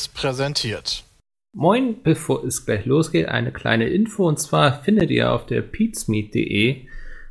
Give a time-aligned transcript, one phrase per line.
[0.00, 1.04] Seriös präsentiert.
[1.52, 6.86] Moin, bevor es gleich losgeht, eine kleine Info und zwar findet ihr auf der peatsmeet.de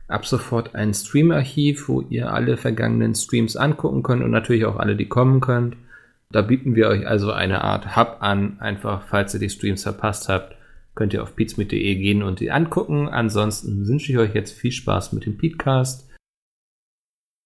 [0.08, 4.96] ab sofort ein Streamarchiv, wo ihr alle vergangenen Streams angucken könnt und natürlich auch alle,
[4.96, 5.77] die kommen könnt.
[6.32, 10.27] Da bieten wir euch also eine Art Hub an, einfach falls ihr die Streams verpasst
[10.27, 10.55] habt,
[10.96, 13.08] könnt ihr auf peatsmeet.de gehen und die angucken.
[13.08, 16.10] Ansonsten wünsche ich euch jetzt viel Spaß mit dem Peatcast.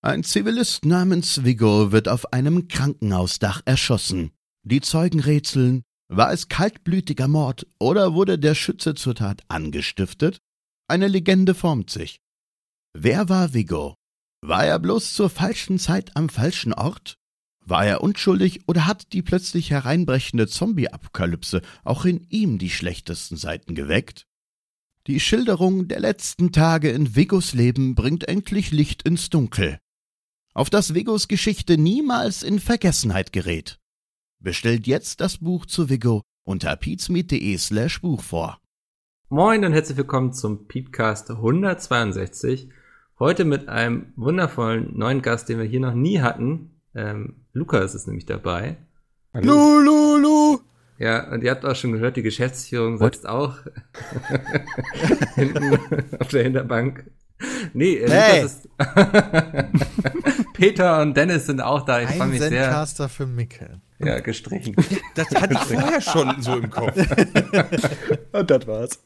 [0.01, 4.31] Ein Zivilist namens Vigo wird auf einem Krankenhausdach erschossen.
[4.65, 10.39] Die Zeugen rätseln, war es kaltblütiger Mord oder wurde der Schütze zur Tat angestiftet?
[10.87, 12.19] Eine Legende formt sich.
[12.93, 13.95] Wer war Vigo?
[14.41, 17.15] War er bloß zur falschen Zeit am falschen Ort?
[17.65, 23.73] War er unschuldig oder hat die plötzlich hereinbrechende Zombie-Apokalypse auch in ihm die schlechtesten Seiten
[23.75, 24.27] geweckt?
[25.07, 29.79] Die Schilderung der letzten Tage in Vigos Leben bringt endlich Licht ins Dunkel.
[30.53, 33.79] Auf das Vigos Geschichte niemals in Vergessenheit gerät.
[34.43, 38.59] Bestellt jetzt das Buch zu Vigo unter peatsmeet.de slash Buch vor.
[39.29, 42.67] Moin und herzlich willkommen zum Peatcast 162.
[43.19, 46.81] Heute mit einem wundervollen neuen Gast, den wir hier noch nie hatten.
[46.93, 48.75] Ähm, Lukas ist nämlich dabei.
[49.31, 50.59] Lu, lu, lu.
[50.97, 53.55] Ja, und ihr habt auch schon gehört, die Geschäftsführung sitzt auch
[55.35, 55.79] hinten
[56.19, 57.09] auf der Hinterbank.
[57.73, 58.41] Nee, äh, Hey.
[58.41, 58.69] Lukas ist
[60.53, 62.01] Peter und Dennis sind auch da.
[62.01, 62.49] Ich Ein mich sehr.
[62.49, 63.79] Zencaster für Mickel.
[63.99, 64.75] Ja, gestrichen.
[65.15, 66.95] Das hatte ich vorher schon so im Kopf.
[68.31, 68.99] Und das war's.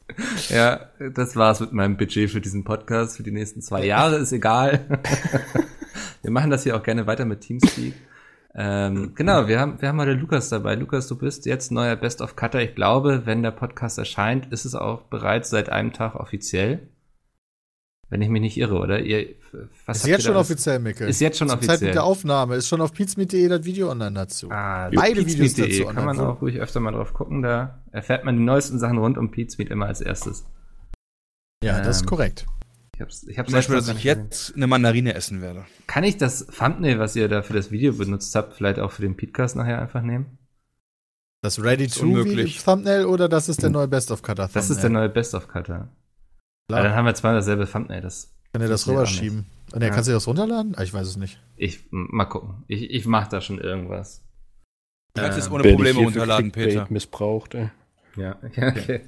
[0.48, 4.16] Ja, das war's mit meinem Budget für diesen Podcast für die nächsten zwei Jahre.
[4.16, 4.86] Ist egal.
[6.22, 7.94] wir machen das hier auch gerne weiter mit Teamspeak.
[8.54, 10.74] Ähm, genau, wir haben, wir haben heute Lukas dabei.
[10.74, 12.60] Lukas, du bist jetzt neuer Best of Cutter.
[12.62, 16.88] Ich glaube, wenn der Podcast erscheint, ist es auch bereits seit einem Tag offiziell.
[18.10, 19.00] Wenn ich mich nicht irre, oder?
[19.00, 19.34] Ihr,
[19.84, 21.08] was Ist habt jetzt ihr schon da alles- offiziell, Mickel.
[21.08, 21.80] Ist jetzt schon Zeit offiziell.
[21.88, 22.56] mit der Aufnahme.
[22.56, 24.50] Ist schon auf peatsmeet.de das Video online dazu.
[24.50, 26.28] Ah, Beide Videos dazu kann man online.
[26.28, 27.42] auch ruhig öfter mal drauf gucken.
[27.42, 30.46] Da erfährt man die neuesten Sachen rund um Peatsmeet immer als erstes.
[31.62, 32.46] Ja, das ist Ähm, korrekt.
[32.94, 35.66] Ich hab's, ich hab's Zum Beispiel, dass noch ich jetzt eine Mandarine essen werde.
[35.86, 39.02] Kann ich das Thumbnail, was ihr da für das Video benutzt habt, vielleicht auch für
[39.02, 40.38] den Podcast nachher einfach nehmen?
[41.42, 42.62] Das Ready ist to unmöglich.
[42.64, 44.54] Thumbnail oder das ist der neue Best of Cutter Thumbnail?
[44.54, 45.88] Das ist der neue Best of Cutter.
[46.68, 46.82] Klar.
[46.82, 48.00] Weil dann haben wir zweimal dasselbe Thumbnail.
[48.02, 49.46] Das Kann ihr das rüberschieben?
[49.72, 49.88] Und Ja.
[49.90, 50.74] kannst du das runterladen?
[50.76, 51.40] Ah, ich weiß es nicht.
[51.56, 52.64] Ich mal gucken.
[52.68, 54.22] Ich, ich mach da schon irgendwas.
[55.14, 56.86] Du kannst es ohne ich Probleme runterladen, Peter.
[56.90, 57.70] missbraucht, ey.
[58.16, 59.00] Ja, ja okay.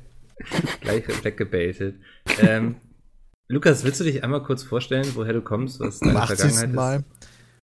[0.81, 1.97] Gleich weggebaitet.
[2.41, 2.76] ähm,
[3.49, 6.38] Lukas, willst du dich einmal kurz vorstellen, woher du kommst, was deine 80.
[6.38, 6.97] Vergangenheit Mal.
[6.97, 7.04] ist?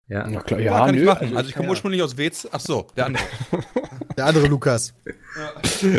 [0.09, 0.27] Ja.
[0.29, 1.37] Na klar, Ja, ja, kann ich nö, machen.
[1.37, 2.49] Also, ich komme ja- ursprünglich aus Wetz.
[2.51, 3.23] Ach so, der andere.
[4.17, 4.95] Der andere Lukas.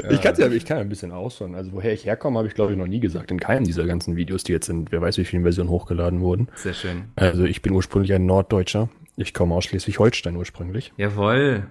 [0.09, 1.55] Ich kann ja, ich kann ja ein bisschen ausholen.
[1.55, 3.31] Also woher ich herkomme, habe ich glaube ich noch nie gesagt.
[3.31, 6.47] In keinem dieser ganzen Videos, die jetzt in wer weiß wie vielen Versionen hochgeladen wurden.
[6.55, 7.05] Sehr schön.
[7.15, 8.89] Also ich bin ursprünglich ein Norddeutscher.
[9.17, 10.93] Ich komme aus Schleswig-Holstein ursprünglich.
[10.97, 11.67] Jawohl.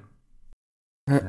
[1.06, 1.20] Da,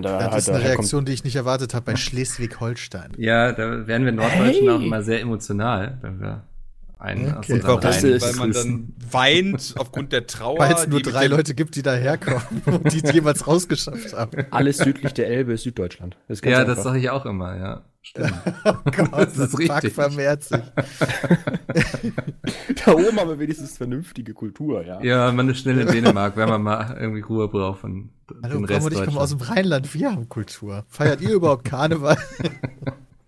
[0.00, 3.12] Das ist eine kommt- Reaktion, die ich nicht erwartet habe bei Schleswig-Holstein.
[3.18, 4.70] Ja, da werden wir Norddeutschen Hey.
[4.70, 6.44] auch immer sehr emotional, wenn wir
[7.02, 7.52] aus Okay.
[7.54, 7.90] unseren Warum?
[8.04, 10.58] Ist- Weil man dann weint aufgrund der Trauer.
[10.58, 14.46] Weil es nur drei Leute gibt, die da herkommen und die es jemals rausgeschafft haben.
[14.50, 16.16] alles südlich der Elbe ist Süddeutschland.
[16.28, 16.74] Das ist Ja, einfach.
[16.76, 17.84] das sage ich auch immer, ja.
[18.04, 18.32] Stimmt.
[18.64, 19.68] Oh Gott, Das das, ist richtig.
[19.68, 20.60] Pack vermehrt sich.
[22.84, 25.00] da oben haben wir wenigstens vernünftige Kultur, ja.
[25.02, 28.10] Ja, man ist schnell in Dänemark, wenn man mal irgendwie Ruhe braucht von
[28.42, 29.40] Hallo, komm Rest und ich komme aus dem.
[29.40, 30.84] Rheinland, wir haben Kultur.
[30.88, 32.16] Feiert ihr überhaupt Karneval?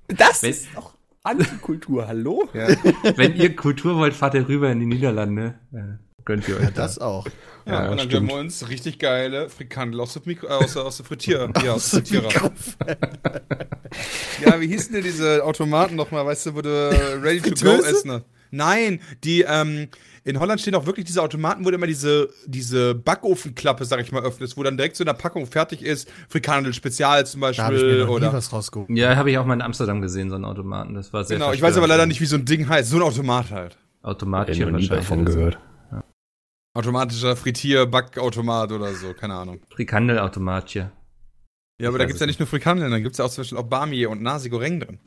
[0.08, 0.93] Das ist doch
[1.24, 2.48] Antikultur, hallo?
[2.52, 2.68] Ja.
[3.16, 5.54] Wenn ihr Kultur wollt, fahrt ihr rüber in die Niederlande.
[5.72, 5.78] Äh,
[6.26, 7.26] gönnt ihr euch Ja, das auch.
[7.66, 8.12] Ja, Ja, und dann stimmt.
[8.12, 11.50] gönnen wir uns richtig geile Frikandel aus der, Mikro, äh, aus der, aus der Frittier,
[11.64, 12.52] ja, aus der Frittierer.
[14.44, 18.12] Ja, wie hießen denn diese Automaten nochmal, weißt du, wo du ready to go essen
[18.12, 18.24] hast?
[18.54, 19.88] Nein, die, ähm,
[20.24, 24.12] in Holland stehen auch wirklich diese Automaten, wo du immer diese, diese Backofenklappe, sag ich
[24.12, 27.46] mal, öffnest, wo dann direkt so in der Packung fertig ist, Frikandel Spezial zum Da
[27.48, 28.32] habe ich mir Beispiel, noch nie oder.
[28.32, 28.90] was rausgeguckt.
[28.90, 30.94] Ja, habe ich auch mal in Amsterdam gesehen, so einen Automaten.
[30.94, 32.88] Das war sehr Genau, ich weiß aber leider nicht, wie so ein Ding heißt.
[32.88, 33.76] So ein Automat halt.
[34.02, 35.58] Automatisch Ich habe noch nie davon gehört.
[36.76, 39.60] Automatischer Frittier-Backautomat oder so, keine Ahnung.
[39.70, 40.90] Frikandelautomat hier.
[41.80, 43.42] Ja, aber Ich da gibt's es ja nicht nur Frikandeln, da gibt's ja auch zum
[43.42, 44.98] Beispiel auch Bami und Nasi Goreng drin.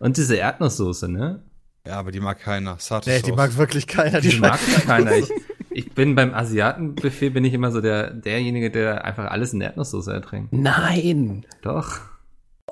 [0.00, 1.44] Und diese Erdnusssoße, ne?
[1.86, 2.76] Ja, aber die mag keiner.
[2.78, 4.20] Sarte Nee, die mag wirklich keiner.
[4.20, 5.12] Die Die mag keiner.
[5.16, 5.30] Ich,
[5.70, 10.12] ich bin beim Asiatenbuffet bin ich immer so der derjenige, der einfach alles in Erdnusssoße
[10.12, 10.52] ertränkt.
[10.52, 11.46] Nein!
[11.62, 12.00] Doch.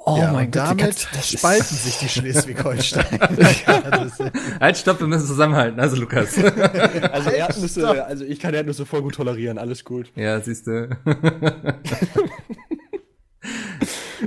[0.04, 3.04] Oh ja, mein und Gott, damit spalten sich die Schleswig-Holstein.
[4.60, 5.78] Halt, stopp, wir müssen zusammenhalten.
[5.80, 6.34] Also, Lukas.
[7.12, 10.10] Also Erdnüsse, also ich kann Erdnüsse voll gut tolerieren, alles gut.
[10.14, 10.88] ja, siehst du.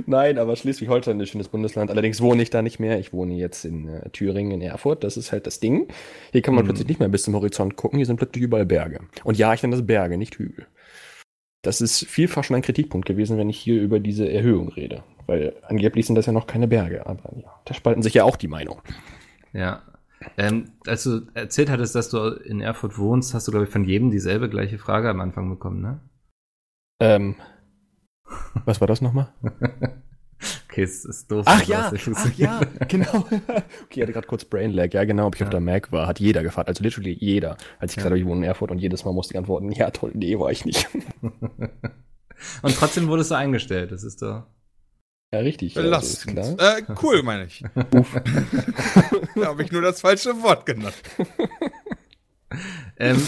[0.06, 1.90] Nein, aber Schleswig-Holstein ist ein schönes Bundesland.
[1.90, 2.98] Allerdings wohne ich da nicht mehr.
[2.98, 5.04] Ich wohne jetzt in äh, Thüringen, in Erfurt.
[5.04, 5.88] Das ist halt das Ding.
[6.32, 6.68] Hier kann man Hm.
[6.68, 7.98] plötzlich nicht mehr bis zum Horizont gucken.
[7.98, 9.00] Hier sind plötzlich überall Berge.
[9.24, 10.66] Und ja, ich nenne das Berge, nicht Hügel.
[11.62, 15.04] das ist vielfach schon ein Kritikpunkt gewesen, wenn ich hier über diese Erhöhung rede.
[15.26, 18.36] Weil angeblich sind das ja noch keine Berge, aber ja, da spalten sich ja auch
[18.36, 18.82] die Meinungen.
[19.52, 19.82] Ja.
[20.38, 23.84] Ähm, als du erzählt hattest, dass du in Erfurt wohnst, hast du, glaube ich, von
[23.84, 26.00] jedem dieselbe gleiche Frage am Anfang bekommen, ne?
[27.00, 27.36] Ähm,
[28.64, 29.32] was war das nochmal?
[30.68, 31.44] Okay, es ist doof.
[31.46, 33.26] Ach ja, ach ja, genau.
[33.28, 34.92] Okay, ich hatte gerade kurz Brainlag.
[34.92, 35.46] Ja, genau, ob ich Ja.
[35.46, 36.68] auf der Mac war, hat jeder gefragt.
[36.68, 37.56] Also literally jeder.
[37.78, 38.02] Als ich Ja.
[38.02, 40.36] gesagt habe, ich wohne in Erfurt und jedes Mal musste ich antworten, ja toll, nee,
[40.38, 40.88] war ich nicht.
[42.62, 44.42] Und trotzdem wurdest du eingestellt, das ist doch.
[45.32, 45.76] Ja, richtig.
[45.76, 46.34] ist Belastend.
[46.40, 46.78] klar.
[46.78, 47.62] Äh, cool, meine ich.
[49.36, 50.94] da habe ich nur das falsche Wort genannt.
[52.98, 53.22] Ähm,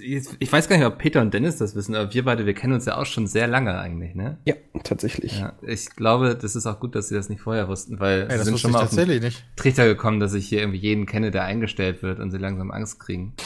[0.00, 2.54] jetzt- ich weiß gar nicht, ob Peter und Dennis das wissen, aber wir beide, wir
[2.54, 4.38] kennen uns ja auch schon sehr lange eigentlich, ne?
[4.46, 4.54] Ja,
[4.84, 5.38] tatsächlich.
[5.38, 8.38] Ja, ich glaube, das ist auch gut, dass sie das nicht vorher wussten, weil Ey,
[8.38, 9.44] sie sind schon ich mal auf den tatsächlich nicht.
[9.56, 12.98] Trichter gekommen, dass ich hier irgendwie jeden kenne, der eingestellt wird und sie langsam Angst
[13.00, 13.34] kriegen.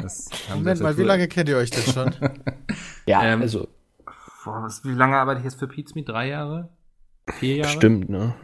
[0.00, 2.14] Das haben Moment mal, wie lange kennt ihr euch denn schon?
[3.06, 3.66] Ja, Ähm, also
[4.44, 6.00] Boah, was, wie lange arbeite ich jetzt für Pizza?
[6.02, 6.68] Drei Jahre?
[7.40, 7.72] Vier Jahre?
[7.72, 8.34] stimmt, ne?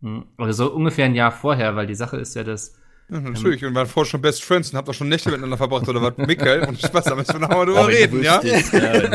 [0.00, 2.76] Hm, Oder so ungefähr ein Jahr vorher, weil die Sache ist ja, dass
[3.08, 5.88] Ja, natürlich, und waren vorher schon Best Friends und habt auch schon Nächte miteinander verbracht,
[5.88, 6.16] oder was?
[6.16, 8.40] Mikkel, und Spaß, da müssen wir nochmal drüber Aber reden, ja?
[8.42, 8.60] ja?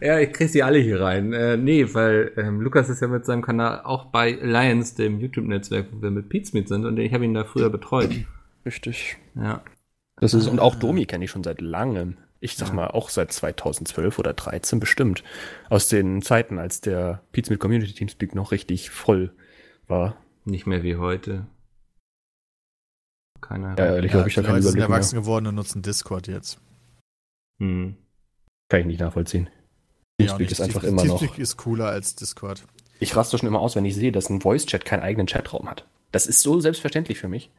[0.00, 1.32] Ja, ich krieg sie alle hier rein.
[1.32, 5.88] Äh, nee, weil ähm, Lukas ist ja mit seinem Kanal auch bei Alliance, dem YouTube-Netzwerk,
[5.92, 8.10] wo wir mit Pizmeet sind und ich habe ihn da früher betreut.
[8.64, 9.18] Richtig.
[9.34, 9.62] Ja.
[10.18, 12.16] Das ist, und auch Domi kenne ich schon seit langem.
[12.40, 15.24] Ich sag mal, auch seit 2012 oder 13 bestimmt.
[15.68, 19.32] Aus den Zeiten, als der Pizza mit Community Teamspeak noch richtig voll
[19.88, 20.16] war.
[20.44, 21.46] Nicht mehr wie heute.
[23.40, 23.78] Keine Ahnung.
[23.78, 24.96] Ja, ehrlich gesagt, hab ich da die keinen Leute sind Überblick mehr.
[24.96, 26.58] erwachsen geworden und nutzen Discord jetzt.
[27.60, 27.96] Hm.
[28.68, 29.48] Kann ich nicht nachvollziehen.
[30.20, 31.18] Ja, Teamspeak ist die- einfach immer noch.
[31.18, 32.64] Teamspeak ist cooler als Discord.
[32.98, 35.86] Ich raste schon immer aus, wenn ich sehe, dass ein Voice-Chat keinen eigenen Chatraum hat.
[36.12, 37.50] Das ist so selbstverständlich für mich.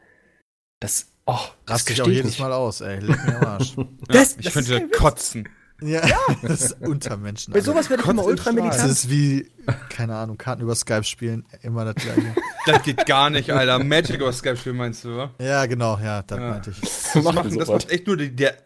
[0.80, 2.40] Das, oh, das Rast ich auch jedes nicht.
[2.40, 3.00] Mal aus, ey.
[3.00, 3.76] Leck mir am Arsch.
[4.08, 5.50] Das- ich das könnte ist kotzen.
[5.82, 6.02] Ja,
[6.42, 7.54] das ist Untermenschen.
[7.54, 8.92] Bei sowas werde ich immer ultra im Das meditant.
[8.92, 9.50] ist wie,
[9.90, 12.36] keine Ahnung, Karten über Skype spielen, immer das gleiche.
[12.66, 13.82] Das geht gar nicht, Alter.
[13.82, 15.32] Magic über Skype spielen meinst du, wa?
[15.40, 16.50] Ja, genau, ja, das Ja.
[16.50, 16.82] meinte ich.
[16.82, 17.70] Das, machen, das sowas.
[17.70, 18.58] macht echt nur die, der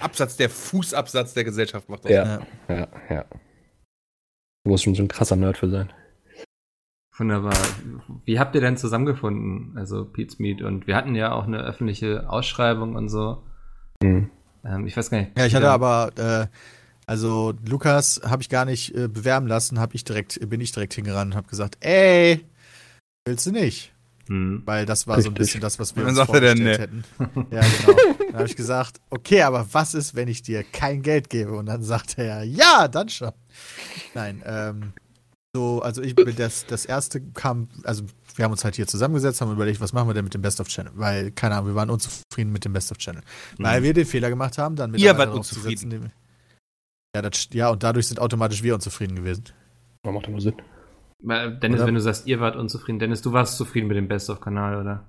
[0.00, 2.12] Absatz, der Fußabsatz der Gesellschaft macht das.
[2.12, 2.24] Ja,
[2.68, 2.74] Ja.
[2.76, 3.24] ja, ja.
[4.62, 5.92] Du musst schon so ein krasser Nerd für sein.
[7.16, 7.54] Wunderbar.
[8.24, 9.76] Wie habt ihr denn zusammengefunden?
[9.76, 13.42] Also Pete's Meet und wir hatten ja auch eine öffentliche Ausschreibung und so.
[14.02, 14.30] Hm.
[14.64, 15.36] Ähm, ich weiß gar nicht.
[15.36, 16.46] Ja, ich hatte aber, äh,
[17.06, 20.94] also Lukas habe ich gar nicht äh, bewerben lassen, hab ich direkt, bin ich direkt
[20.94, 22.44] hingerannt und habe gesagt, ey,
[23.26, 23.92] willst du nicht?
[24.28, 24.62] Hm.
[24.64, 25.38] Weil das war so ein Richtig.
[25.38, 27.04] bisschen das, was wir uns dann sagt er dann, vorgestellt hätten.
[27.50, 27.98] Ja, genau.
[28.18, 31.52] Dann habe ich gesagt, okay, aber was ist, wenn ich dir kein Geld gebe?
[31.52, 33.32] Und dann sagt er, ja, dann schon.
[34.14, 34.92] Nein, ähm,
[35.54, 38.04] so, also ich bin das, das erste kam, also
[38.34, 40.60] wir haben uns halt hier zusammengesetzt, haben überlegt, was machen wir denn mit dem Best
[40.60, 40.92] of Channel?
[40.96, 43.22] Weil, keine Ahnung, wir waren unzufrieden mit dem Best of Channel.
[43.58, 43.84] Weil Mhm.
[43.84, 46.12] wir den Fehler gemacht haben, dann Ihr miteinander wart unzufrieden.
[47.14, 49.44] Ja, das, ja, und dadurch sind automatisch wir unzufrieden gewesen.
[50.02, 50.54] Das macht immer Sinn.
[51.22, 51.86] Dennis, Oder?
[51.86, 55.08] wenn du sagst, ihr wart unzufrieden, Dennis, du warst zufrieden mit dem Best-of-Kanal, oder?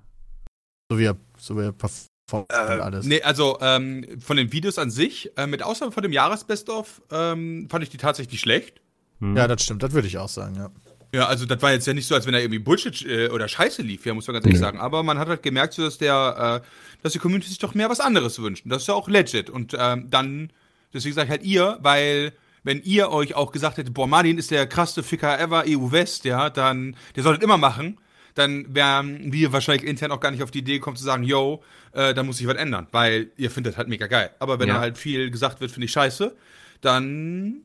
[0.92, 3.06] So wie er, so wie er performt und Äh, alles.
[3.06, 7.68] nee, also ähm, von den Videos an sich, äh, mit Ausnahme von dem Jahresbest-of, ähm,
[7.70, 8.80] fand ich die tatsächlich schlecht.
[9.20, 9.36] Hm.
[9.38, 10.70] Ja, das stimmt, das würde ich auch sagen, ja.
[11.14, 13.48] Ja, also das war jetzt ja nicht so, als wenn da irgendwie Bullshit äh, oder
[13.48, 14.66] Scheiße lief, ja, muss man ganz ehrlich Nee.
[14.66, 14.80] sagen.
[14.80, 16.68] Aber man hat halt gemerkt, so, dass der, äh,
[17.04, 18.66] dass die Community sich doch mehr was anderes wünscht.
[18.66, 19.50] Und das ist ja auch legit.
[19.50, 20.52] Und ähm, dann,
[20.94, 24.52] deswegen sage ich halt ihr, weil wenn ihr euch auch gesagt hättet, boah, Martin ist
[24.52, 27.98] der krasseste Ficker ever, EU West, ja, dann, der soll das immer machen,
[28.34, 31.64] dann wären wir wahrscheinlich intern auch gar nicht auf die Idee gekommen zu sagen, yo,
[31.94, 34.32] äh, da muss sich was ändern, weil ihr findet das halt mega geil.
[34.40, 34.74] Aber wenn Ja.
[34.74, 36.36] da halt viel gesagt wird, finde ich scheiße,
[36.82, 37.62] dann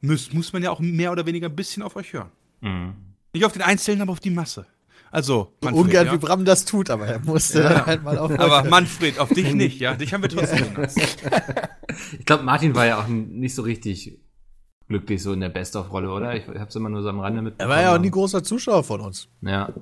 [0.00, 2.30] muss, muss man ja auch mehr oder weniger ein bisschen auf euch hören.
[2.62, 2.94] Hm.
[3.32, 4.66] Nicht auf den Einzelnen, aber auf die Masse.
[5.10, 6.12] Also, So Manfred, ungern ja?
[6.12, 7.68] wie Bram das tut, aber er musste Ja.
[7.70, 8.30] dann halt mal auf.
[8.38, 9.94] Aber Manfred, auf dich nicht, ja?
[9.94, 10.92] Dich haben wir trotzdem genannt.
[12.18, 14.18] Ich glaube, Martin war ja auch nicht so richtig
[14.86, 16.34] glücklich so in der Best-of-Rolle, oder?
[16.34, 17.74] Ich hab's immer nur so am Rande er mitbekommen.
[17.74, 19.28] war ja auch nie großer Zuschauer von uns.
[19.42, 19.72] Ja,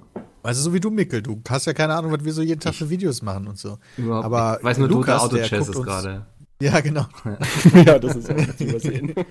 [0.42, 1.22] Weißt du, so wie du, Mickel.
[1.22, 3.78] Du hast ja keine Ahnung, was wir so jeden Tag für Videos machen und so.
[3.96, 4.58] überhaupt Aber.
[4.60, 6.26] Ich weiß nur, Lukas, Tote der Auto-Chess ist gerade.
[6.62, 7.06] Ja, genau.
[7.84, 9.12] ja, das ist auch nicht zu übersehen.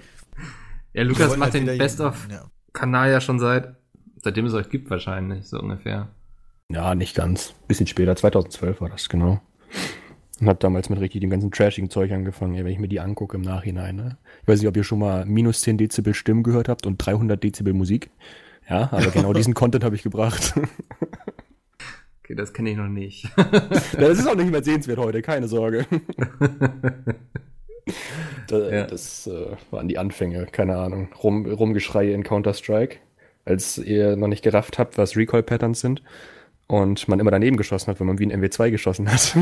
[0.96, 3.14] Ja, Lukas macht halt den Best-of-Kanal Ja.
[3.16, 3.76] ja schon seit,
[4.24, 6.08] seitdem es euch gibt wahrscheinlich, so ungefähr.
[6.72, 7.54] Ja, nicht ganz.
[7.68, 9.42] Bisschen später, 2012 war das, genau.
[10.40, 13.02] Und hab damals mit richtig dem ganzen trashigen Zeug angefangen, ey, wenn ich mir die
[13.02, 13.98] angucke im Nachhinein.
[13.98, 14.18] Ne?
[14.42, 17.44] Ich weiß nicht, ob ihr schon mal minus 10 Dezibel Stimmen gehört habt und 300
[17.44, 18.10] Dezibel Musik.
[18.70, 20.54] Ja, aber genau diesen Content habe ich gebracht.
[22.24, 23.30] Okay, das kenne ich noch nicht.
[23.38, 23.44] ja,
[24.00, 25.86] das ist auch nicht mehr sehenswert heute, keine Sorge.
[28.48, 28.88] Da, Ja.
[28.88, 31.10] Das äh, waren die Anfänge, keine Ahnung.
[31.24, 32.98] Rum, Rumgeschreie in Counter-Strike,
[33.46, 36.02] als ihr noch nicht gerafft habt, was Recoil-Patterns sind.
[36.68, 39.36] Und man immer daneben geschossen hat, wenn man wie ein MW2 geschossen hat.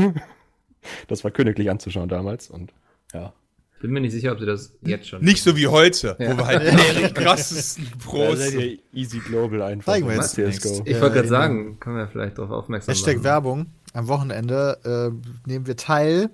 [1.08, 2.50] das war königlich anzuschauen damals.
[2.50, 2.72] Und
[3.12, 3.32] ja.
[3.80, 5.22] Bin mir nicht sicher, ob sie das jetzt schon.
[5.22, 6.32] Nicht so wie heute, Ja.
[6.32, 6.62] wo wir halt
[7.08, 9.92] die krassesten Da Pros seid ihr easy global einfach.
[9.92, 10.82] Zeigen wir jetzt CSGO.
[10.86, 13.24] Ich wollte gerade in sagen, können wir vielleicht darauf aufmerksam Hashtag machen.
[13.24, 13.66] Werbung.
[13.92, 16.30] Am Wochenende äh, nehmen wir teil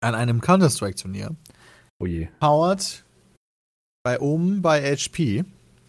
[0.00, 1.34] an einem Counter-Strike-Turnier.
[1.98, 2.28] Oh je.
[2.40, 3.04] Powered
[4.02, 5.44] bei oben bei HP.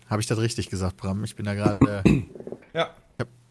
[0.10, 1.24] Habe ich das richtig gesagt, Bram?
[1.24, 2.04] Ich bin da gerade.
[2.06, 2.22] äh,
[2.74, 2.90] Ja.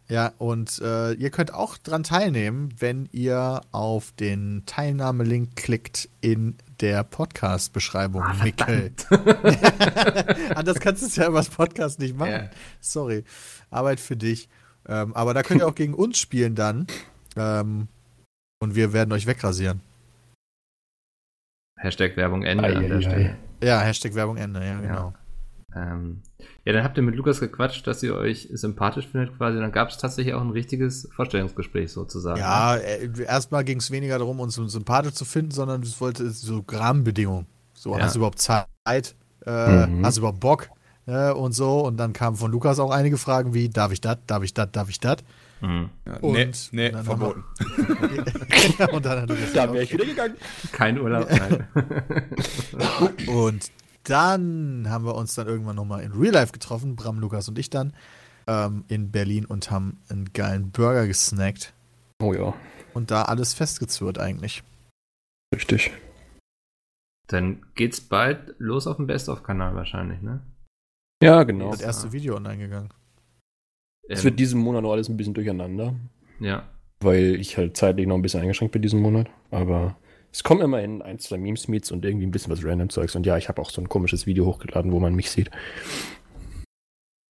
[0.09, 6.57] Ja, und äh, ihr könnt auch dran teilnehmen, wenn ihr auf den Teilnahmelink klickt in
[6.81, 8.93] der Podcast-Beschreibung, Ah, Mikkel.
[10.57, 12.33] Anders kannst du es ja über das Podcast nicht machen.
[12.33, 12.51] Ja.
[12.81, 13.23] Sorry.
[13.71, 14.49] Arbeit für dich.
[14.89, 16.89] Ähm, aber da könnt ihr auch gegen uns spielen dann.
[17.37, 17.87] Ähm,
[18.61, 19.81] und wir werden euch wegrasieren.
[21.83, 23.37] Hashtag Werbung Ende Ei, an der ei, Stelle.
[23.63, 25.13] Ja, Hashtag Werbung Ende, ja, genau.
[25.75, 26.23] Ähm,
[26.65, 29.59] ja, dann habt ihr mit Lukas gequatscht, dass ihr euch sympathisch findet quasi.
[29.59, 32.41] Dann gab es tatsächlich auch ein richtiges Vorstellungsgespräch sozusagen.
[32.41, 36.65] Ja, äh, erstmal ging es weniger darum, uns sympathisch zu finden, sondern es wollte so
[36.69, 37.47] Rahmenbedingungen.
[37.73, 38.03] So, Ja.
[38.03, 38.67] hast du überhaupt Zeit?
[39.47, 40.05] Äh, Mhm.
[40.05, 40.69] Hast du überhaupt Bock?
[41.07, 41.81] Äh, und so.
[41.87, 44.71] Und dann kamen von Lukas auch einige Fragen wie, darf ich das, darf ich das,
[44.73, 45.19] darf ich das?
[45.61, 45.91] Mhm.
[46.07, 47.45] Ja, Und nee, nee, dann verboten.
[48.93, 50.37] und dann Da wäre ich wieder gegangen.
[50.73, 51.69] Kein Urlaub, nein.
[53.29, 53.71] Und
[54.05, 57.69] dann haben wir uns dann irgendwann nochmal in Real Life getroffen, Bram, Lukas und ich
[57.69, 57.93] dann,
[58.47, 61.75] ähm, in Berlin und haben einen geilen Burger gesnackt.
[62.23, 62.55] Oh ja,
[62.95, 64.63] Und da alles festgezurrt eigentlich.
[65.55, 65.93] richtig.
[67.29, 70.41] dann geht's bald los auf dem Best-of-Kanal wahrscheinlich, ne?
[71.23, 71.71] Ja, genau.
[71.71, 72.89] Das erste Video online gegangen.
[74.09, 75.95] Es Ähm, wird diesen Monat noch alles ein bisschen durcheinander,
[76.41, 76.69] ja.
[77.01, 79.29] weil ich halt zeitlich noch ein bisschen eingeschränkt bin diesen Monat.
[79.51, 79.97] Aber
[80.33, 83.15] es kommen immerhin ein, zwei Memes-Meets und irgendwie ein bisschen was Random-Zeugs.
[83.17, 85.51] Und ja, ich habe auch so ein komisches Video hochgeladen, wo man mich sieht.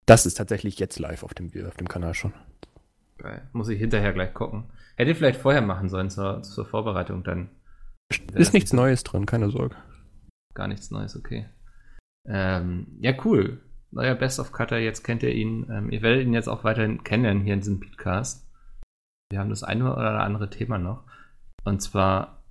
[0.06, 2.32] Das ist tatsächlich jetzt live auf dem, auf dem Kanal schon.
[3.18, 3.48] Geil.
[3.52, 4.64] Muss ich hinterher gleich gucken.
[4.96, 7.50] Hätte ich vielleicht vorher machen sollen zur, zur Vorbereitung, dann
[8.34, 9.76] Ist nichts Neues drin, keine Sorge.
[10.54, 11.46] gar nichts Neues, okay.
[12.26, 13.60] Ähm, ja, cool.
[13.92, 15.66] Neuer Best of Cutter, jetzt kennt ihr ihn.
[15.70, 18.46] Ähm, ihr werdet ihn jetzt auch weiterhin kennenlernen hier in diesem Podcast.
[19.30, 21.04] Wir haben das eine oder andere Thema noch.
[21.64, 22.42] Und zwar,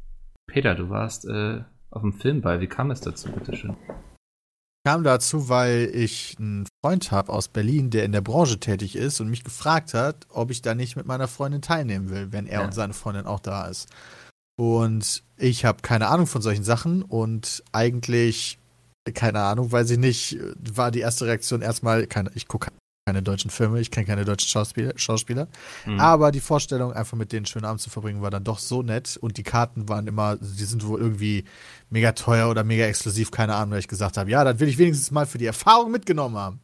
[0.47, 2.61] Peter, du warst äh, auf dem Filmball.
[2.61, 3.75] Wie kam es dazu, bitteschön?
[4.87, 9.19] kam dazu, weil ich einen Freund habe aus Berlin, der in der Branche tätig ist
[9.19, 12.61] und mich gefragt hat, ob ich da nicht mit meiner Freundin teilnehmen will, wenn er
[12.61, 12.65] Ja.
[12.65, 13.89] und seine Freundin auch da ist.
[14.57, 18.57] Und ich habe keine Ahnung von solchen Sachen und eigentlich,
[19.13, 20.37] keine Ahnung, weiß ich nicht,
[20.73, 22.71] war die erste Reaktion erstmal, keine, ich gucke
[23.05, 25.47] keine deutschen Filme, ich kenne keine deutschen Schauspieler, Schauspieler.
[25.85, 25.99] Hm.
[25.99, 28.83] Aber die Vorstellung, einfach mit denen einen schönen Abend zu verbringen, war dann doch so
[28.83, 29.17] nett.
[29.17, 31.43] Und die Karten waren immer, die sind wohl irgendwie
[31.89, 34.77] mega teuer oder mega exklusiv, keine Ahnung, weil ich gesagt habe, ja, das will ich
[34.77, 36.59] wenigstens mal für die Erfahrung mitgenommen haben.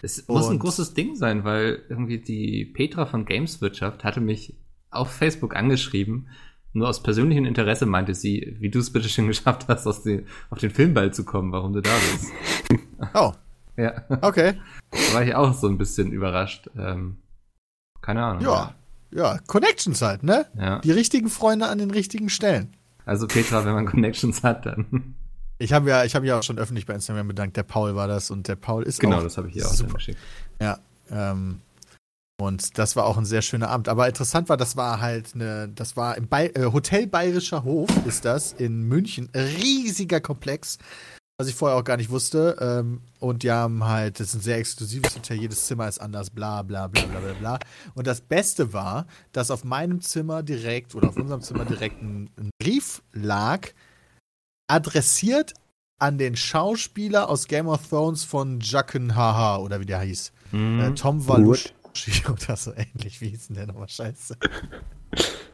[0.00, 4.54] Es muss ein Und- großes Ding sein, weil irgendwie die Petra von Gameswirtschaft hatte mich
[4.90, 6.28] auf Facebook angeschrieben.
[6.72, 10.26] Nur aus persönlichem Interesse meinte sie, wie du es bitte schon geschafft hast, aus den,
[10.50, 12.32] auf den Filmball zu kommen, warum du da bist.
[13.14, 13.32] Oh,
[13.78, 14.54] Ja, okay.
[14.90, 16.68] da war ich auch so ein bisschen überrascht.
[16.76, 17.18] Ähm,
[18.00, 18.42] keine Ahnung.
[18.42, 18.74] Ja,
[19.12, 20.46] ja, Connections halt, ne?
[20.58, 20.80] ja.
[20.80, 22.74] Die richtigen Freunde an den richtigen Stellen.
[23.04, 25.14] Also Petra, wenn man Connections hat, dann.
[25.58, 28.08] Ich habe ja, ich habe ja auch schon öffentlich bei Instagram bedankt, der Paul war
[28.08, 29.94] das und der Paul ist genau, auch das habe ich hier auch super.
[29.94, 30.18] geschickt.
[30.60, 30.78] Ja,
[31.10, 31.60] ähm,
[32.40, 33.88] und das war auch ein sehr schöner Abend.
[33.88, 37.90] Aber interessant war, das war halt eine, das war im Bay äh, Hotel Bayerischer Hof,
[38.06, 39.28] ist das, in München.
[39.34, 40.78] Riesiger Komplex,
[41.36, 42.56] was ich vorher auch gar nicht wusste.
[42.60, 46.30] Ähm, und die haben halt, das ist ein sehr exklusives Hotel, jedes Zimmer ist anders,
[46.30, 47.58] bla bla bla bla bla bla.
[47.94, 52.30] Und das Beste war, dass auf meinem Zimmer direkt oder auf unserem Zimmer direkt ein,
[52.36, 53.68] ein Brief lag,
[54.70, 55.54] adressiert
[56.00, 60.32] an den Schauspieler aus Game of Thrones von Jacken Haha oder wie der hieß.
[60.52, 60.96] Äh, Mhm.
[60.96, 61.26] Tom
[62.06, 63.20] Valushi oder so ähnlich.
[63.20, 63.88] Wie hieß denn der nochmal?
[63.88, 64.36] Scheiße.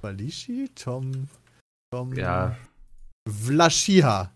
[0.03, 0.71] Valushi?
[0.75, 1.29] Tom.
[1.93, 2.15] Tom.
[2.15, 2.57] Ja,
[3.29, 4.31] Vlashiha.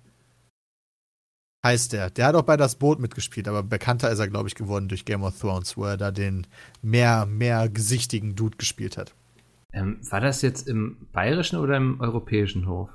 [1.65, 2.11] Heißt der.
[2.11, 5.05] Der hat auch bei Das Boot mitgespielt, aber bekannter ist er, glaube ich, geworden durch
[5.05, 6.47] Game of Thrones, wo er da den
[6.83, 9.15] mehr, mehr gesichtigen Dude gespielt hat.
[9.73, 12.91] ähm, war das jetzt im bayerischen oder im europäischen Hof?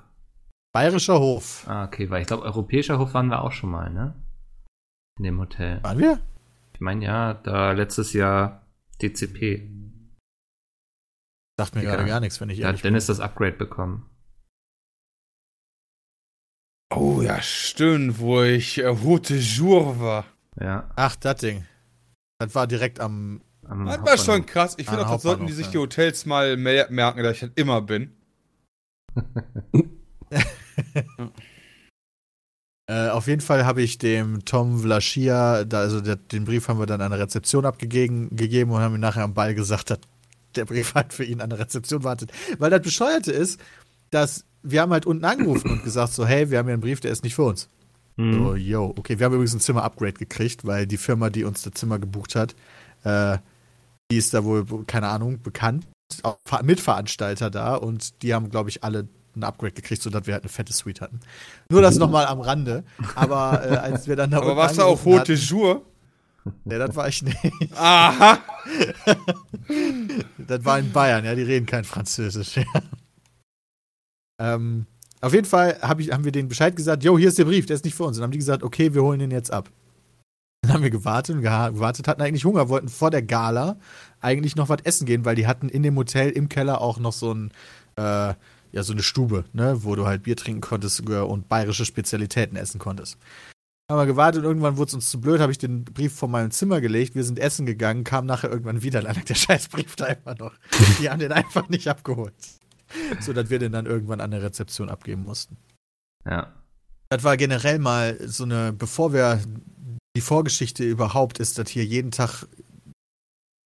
[0.74, 1.66] Bayerischer Hof.
[1.68, 4.16] Ah, okay, weil ich glaube, europäischer Hof waren wir auch schon mal, ne?
[5.20, 5.84] In dem Hotel.
[5.84, 6.20] Waren wir?
[6.74, 8.63] Ich meine, ja, da letztes Jahr
[9.04, 9.70] DCP.
[11.60, 11.92] Sagt mir Ja.
[11.96, 14.10] gerade gar nichts, wenn ich Da hat Dennis das Upgrade bekommen.
[16.96, 20.26] Oh ja, stimmt, wo ich äh, Rote Jour war.
[20.60, 20.90] Ja.
[20.96, 21.66] Ach, das Ding.
[22.40, 23.42] Das war direkt am.
[23.66, 24.76] Am Das war schon krass.
[24.78, 27.58] Ich finde auch, das sollten die sich die Hotels mal mer merken, dass ich halt
[27.58, 28.16] immer bin.
[32.94, 36.78] Äh, auf jeden Fall habe ich dem Tom Vlaschia, da, also der, den Brief haben
[36.78, 39.98] wir dann an der Rezeption abgegeben gegeben und haben ihm nachher am Ball gesagt, dass
[40.56, 42.32] der Brief halt für ihn an der Rezeption wartet.
[42.60, 43.60] Weil das Bescheuerte ist,
[44.12, 47.00] dass wir haben halt unten angerufen und gesagt so, hey, wir haben hier einen Brief,
[47.00, 47.68] der ist nicht für uns.
[48.16, 48.34] Mhm.
[48.34, 51.74] So, yo, okay, wir haben übrigens ein Zimmer-Upgrade gekriegt, weil die Firma, die uns das
[51.74, 52.54] Zimmer gebucht hat,
[53.06, 53.40] äh,
[54.12, 55.88] die ist da wohl, keine Ahnung, bekannt,
[56.22, 60.34] auch Ver- Mitveranstalter da und die haben, glaube ich, alle ein Upgrade gekriegt, sodass wir
[60.34, 61.20] halt eine fette Suite hatten.
[61.70, 62.84] Nur das nochmal am Rande,
[63.16, 65.84] aber äh, als wir dann da Aber warst du auf Haute Jour?
[66.66, 67.38] Nee, das war ich nicht.
[67.76, 68.40] Aha!
[70.46, 72.58] Das war in Bayern, ja, die reden kein Französisch.
[74.40, 74.56] Ja.
[74.56, 74.88] Ähm,
[75.22, 77.66] auf jeden Fall hab ich, haben wir denen Bescheid gesagt, yo, hier ist der Brief,
[77.66, 78.18] der ist nicht für uns.
[78.18, 79.70] Und dann haben die gesagt, okay, wir holen den jetzt ab.
[80.64, 83.78] Dann haben wir gewartet und gewartet, hatten eigentlich Hunger, wollten vor der Gala
[84.22, 87.14] eigentlich noch was essen gehen, weil die hatten in dem Hotel im Keller auch noch
[87.14, 87.52] so ein,
[87.96, 88.34] äh,
[88.74, 92.80] ja, so eine Stube, ne, wo du halt Bier trinken konntest und bayerische Spezialitäten essen
[92.80, 93.18] konntest.
[93.90, 96.28] Haben wir gewartet und irgendwann wurde es uns zu blöd, habe ich den Brief vor
[96.28, 99.70] meinem Zimmer gelegt, wir sind essen gegangen, kam nachher irgendwann wieder, dann lag der scheiß
[99.70, 100.54] Brief da immer noch.
[101.00, 102.34] Die haben den einfach nicht abgeholt.
[103.20, 105.58] So dass wir den dann irgendwann an der Rezeption abgeben mussten.
[106.26, 106.54] Ja.
[107.10, 109.42] Das war generell mal so eine, bevor wir
[110.16, 112.48] die Vorgeschichte überhaupt ist, dass hier jeden Tag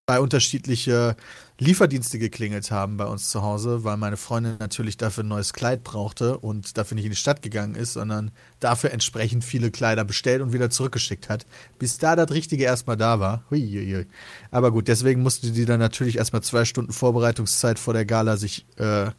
[0.08, 1.16] zwei unterschiedliche
[1.58, 5.84] Lieferdienste geklingelt haben bei uns zu Hause, weil meine Freundin natürlich dafür ein neues Kleid
[5.84, 10.40] brauchte und dafür nicht in die Stadt gegangen ist, sondern dafür entsprechend viele Kleider bestellt
[10.40, 11.44] und wieder zurückgeschickt hat,
[11.78, 13.44] bis da das Richtige erstmal da war.
[13.50, 14.06] Huiuiui.
[14.50, 18.64] Aber gut, deswegen musste die dann natürlich erstmal zwei Stunden Vorbereitungszeit vor der Gala sich
[18.76, 19.10] äh,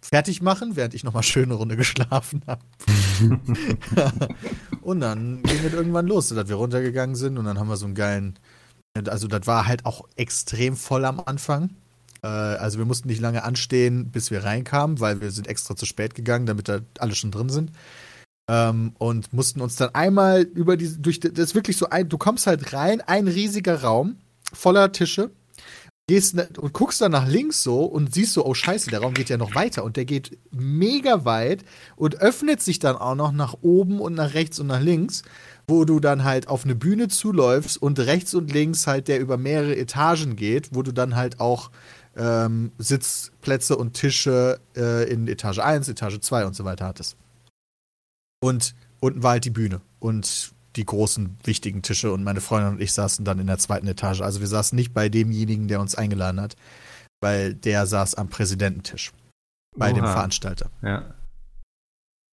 [0.00, 2.62] fertig machen, während ich nochmal schöne Runde geschlafen habe.
[4.82, 7.86] und dann ging es irgendwann los, dass wir runtergegangen sind und dann haben wir so
[7.86, 8.38] einen geilen,
[9.04, 11.70] also das war halt auch extrem voll am Anfang.
[12.22, 15.86] Äh, also wir mussten nicht lange anstehen, bis wir reinkamen, weil wir sind extra zu
[15.86, 17.70] spät gegangen, damit da alle schon drin sind.
[18.48, 22.18] Ähm, und mussten uns dann einmal über die, durch, das ist wirklich so ein, du
[22.18, 24.16] kommst halt rein, ein riesiger Raum
[24.52, 25.30] voller Tische,
[26.08, 29.14] gehst ne- und guckst dann nach links so und siehst so, oh scheiße, der Raum
[29.14, 31.64] geht ja noch weiter und der geht mega weit
[31.96, 35.22] und öffnet sich dann auch noch nach oben und nach rechts und nach links,
[35.68, 39.36] wo du dann halt auf eine Bühne zuläufst und rechts und links halt der über
[39.36, 41.70] mehrere Etagen geht, wo du dann halt auch
[42.16, 47.16] ähm, Sitzplätze und Tische äh, in Etage 1, Etage 2 und so weiter hattest.
[48.40, 52.80] Und unten war halt die Bühne und die großen, wichtigen Tische und meine Freundin und
[52.80, 54.20] ich saßen dann in der zweiten Etage.
[54.20, 56.56] Also wir saßen nicht bei demjenigen, der uns eingeladen hat,
[57.20, 59.12] weil der saß am Präsidententisch.
[59.76, 60.12] Bei dem Oha.
[60.12, 60.70] Veranstalter.
[60.82, 61.14] Ja.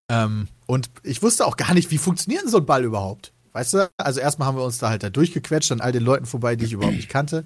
[0.10, 3.34] Ähm, und ich wusste auch gar nicht, wie funktioniert so ein Ball überhaupt?
[3.54, 3.92] Weißt du?
[3.98, 6.66] Also erstmal haben wir uns da halt da durchgequetscht, an all den Leuten vorbei, die
[6.66, 7.46] ich überhaupt nicht kannte.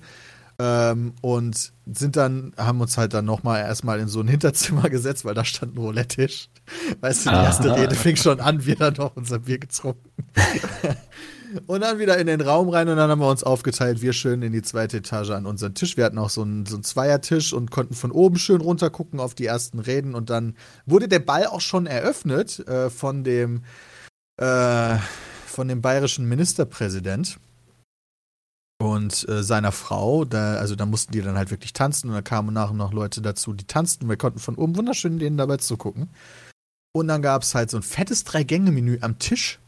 [0.59, 5.23] Ähm, und sind dann, haben uns halt dann nochmal erstmal in so ein Hinterzimmer gesetzt,
[5.25, 6.49] weil da stand ein Roulette-Tisch.
[7.01, 10.09] Weißt du, die erste Rede fing schon an, wir dann noch unser Bier getrunken.
[11.65, 14.41] und dann wieder in den Raum rein und dann haben wir uns aufgeteilt, wir schön
[14.41, 15.97] in die zweite Etage an unseren Tisch.
[15.97, 19.19] Wir hatten auch so einen, so einen Zweiertisch und konnten von oben schön runter gucken
[19.19, 20.55] auf die ersten Reden und dann
[20.85, 23.63] wurde der Ball auch schon eröffnet äh, von dem
[24.37, 24.97] äh,
[25.45, 27.39] von dem bayerischen Ministerpräsident
[28.79, 30.25] und äh, seiner Frau.
[30.25, 32.93] Da, also da mussten die dann halt wirklich tanzen und da kamen nach und nach
[32.93, 34.07] Leute dazu, die tanzten.
[34.07, 36.09] Wir konnten von oben wunderschön denen dabei zugucken.
[36.93, 39.59] Und dann gab es halt so ein fettes Drei-Gänge-Menü am Tisch,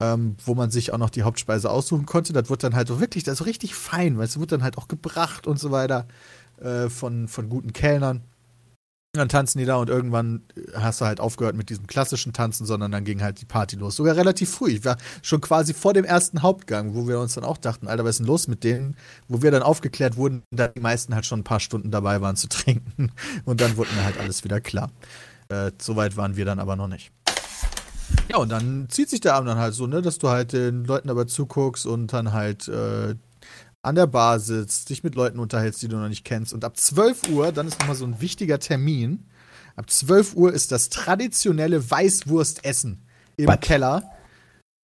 [0.00, 2.32] ähm, wo man sich auch noch die Hauptspeise aussuchen konnte.
[2.32, 4.62] Das wird dann halt so wirklich, das ist so richtig fein, weil es wird dann
[4.62, 6.06] halt auch gebracht und so weiter
[6.60, 8.22] äh, von, von guten Kellnern.
[9.12, 10.42] Dann tanzen die da und irgendwann
[10.74, 13.96] hast du halt aufgehört mit diesem klassischen Tanzen, sondern dann ging halt die Party los.
[13.96, 14.72] Sogar relativ früh.
[14.72, 18.04] Ich war schon quasi vor dem ersten Hauptgang, wo wir uns dann auch dachten, Alter,
[18.04, 18.94] was ist denn los mit denen?
[19.26, 22.36] Wo wir dann aufgeklärt wurden, da die meisten halt schon ein paar Stunden dabei waren
[22.36, 23.12] zu trinken.
[23.46, 24.90] Und dann wurde mir halt alles wieder klar.
[25.48, 27.10] Äh, Soweit waren wir dann aber noch nicht.
[28.28, 30.84] Ja, und dann zieht sich der Abend dann halt so, ne, dass du halt den
[30.84, 33.14] Leuten dabei zuguckst und dann halt äh,
[33.82, 36.52] an der Bar sitzt, dich mit Leuten unterhältst, die du noch nicht kennst.
[36.52, 39.24] Und ab 12 Uhr, dann ist nochmal so ein wichtiger Termin.
[39.76, 43.02] Ab 12 Uhr ist das traditionelle Weißwurstessen
[43.36, 43.60] im Was?
[43.60, 44.02] Keller.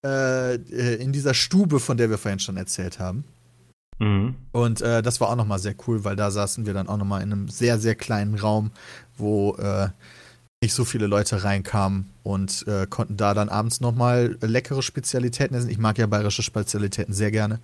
[0.04, 3.24] Äh, äh, in dieser Stube, von der wir vorhin schon erzählt haben.
[3.98, 4.34] Mhm.
[4.50, 7.22] Und äh, das war auch nochmal sehr cool, weil da saßen wir dann auch nochmal
[7.22, 8.72] in einem sehr, sehr kleinen Raum,
[9.16, 9.88] wo äh,
[10.62, 15.68] nicht so viele Leute reinkamen und äh, konnten da dann abends nochmal leckere Spezialitäten essen.
[15.68, 17.60] Ich mag ja bayerische Spezialitäten sehr gerne.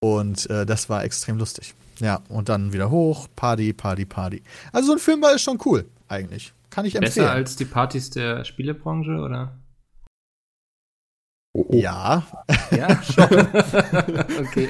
[0.00, 1.74] Und äh, das war extrem lustig.
[2.00, 4.42] Ja, und dann wieder hoch, Party, Party, Party.
[4.72, 6.52] Also so ein Filmball ist schon cool, eigentlich.
[6.70, 7.26] Kann ich empfehlen.
[7.26, 9.52] Besser als die Partys der Spielebranche, oder?
[11.54, 11.74] Oh, oh.
[11.76, 12.26] ja,
[12.70, 13.24] Ja, schon.
[14.40, 14.68] okay.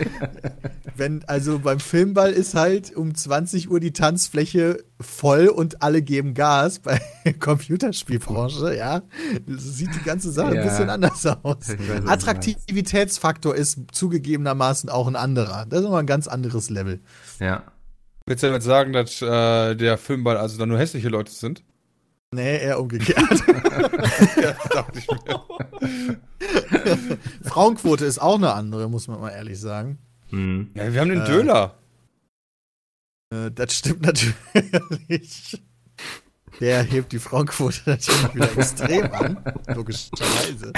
[0.97, 6.35] wenn, also beim Filmball ist halt um 20 Uhr die Tanzfläche voll und alle geben
[6.35, 6.81] Gas.
[6.81, 7.01] Bei
[7.39, 9.03] Computerspielbranche, ja,
[9.47, 10.63] sieht die ganze Sache Ja.
[10.63, 11.69] ein bisschen anders aus.
[12.07, 15.67] Attraktivitätsfaktor ist zugegebenermaßen auch ein anderer.
[15.69, 17.01] Das ist immer ein ganz anderes Level.
[17.39, 17.63] Ja.
[18.27, 21.63] Willst du damit sagen, dass äh, der Filmball also dann nur hässliche Leute sind?
[22.35, 23.45] Nee, eher umgekehrt.
[24.43, 26.19] ja, dachte ich mir.
[27.45, 29.99] Frauenquote ist auch eine andere, muss man mal ehrlich sagen.
[30.31, 30.71] Hm.
[30.75, 31.27] Ja, wir haben den Äh.
[31.27, 31.79] Döler.
[33.31, 35.63] Äh, das stimmt natürlich.
[36.61, 39.39] Der hebt die Frauenquote natürlich wieder extrem an,
[39.75, 40.73] logischerweise.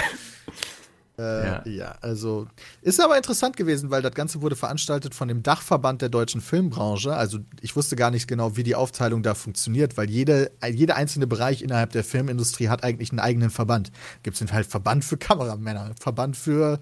[1.17, 1.63] Äh, ja.
[1.65, 1.95] Ja.
[2.01, 2.49] also
[2.83, 7.15] ist aber interessant gewesen, weil das Ganze wurde veranstaltet von dem Dachverband der deutschen Filmbranche.
[7.15, 11.29] Also ich wusste gar nicht genau, wie die Aufteilung da funktioniert, weil jede, jeder einzelne
[11.29, 13.93] Bereich innerhalb der Filmindustrie hat eigentlich einen eigenen Verband.
[14.25, 16.81] Gibt es halt Verband für Kameramänner, Verband für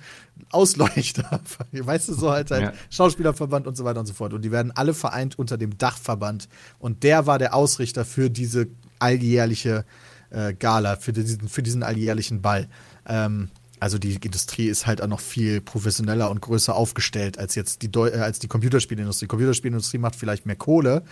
[0.51, 1.41] Ausleuchter,
[1.73, 2.73] weißt du, so halt, halt Ja.
[2.89, 4.33] Schauspielerverband und so weiter und so fort.
[4.33, 6.49] Und die werden alle vereint unter dem Dachverband.
[6.79, 8.69] Und der war der Ausrichter für diese
[8.99, 9.85] alljährliche
[10.31, 12.69] äh, Gala, für diesen, für diesen alljährlichen Ball.
[13.07, 13.51] Ähm,
[13.83, 17.91] also die Industrie ist halt auch noch viel professioneller und größer aufgestellt als jetzt die,
[17.91, 19.25] Deu äh, als die Computerspielindustrie.
[19.25, 21.03] Die Computerspielindustrie macht vielleicht mehr Kohle,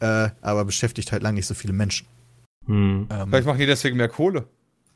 [0.00, 2.06] äh, aber beschäftigt halt lange nicht so viele Menschen.
[2.64, 3.08] Hm.
[3.10, 4.46] Ähm, Vielleicht machen die deswegen mehr Kohle.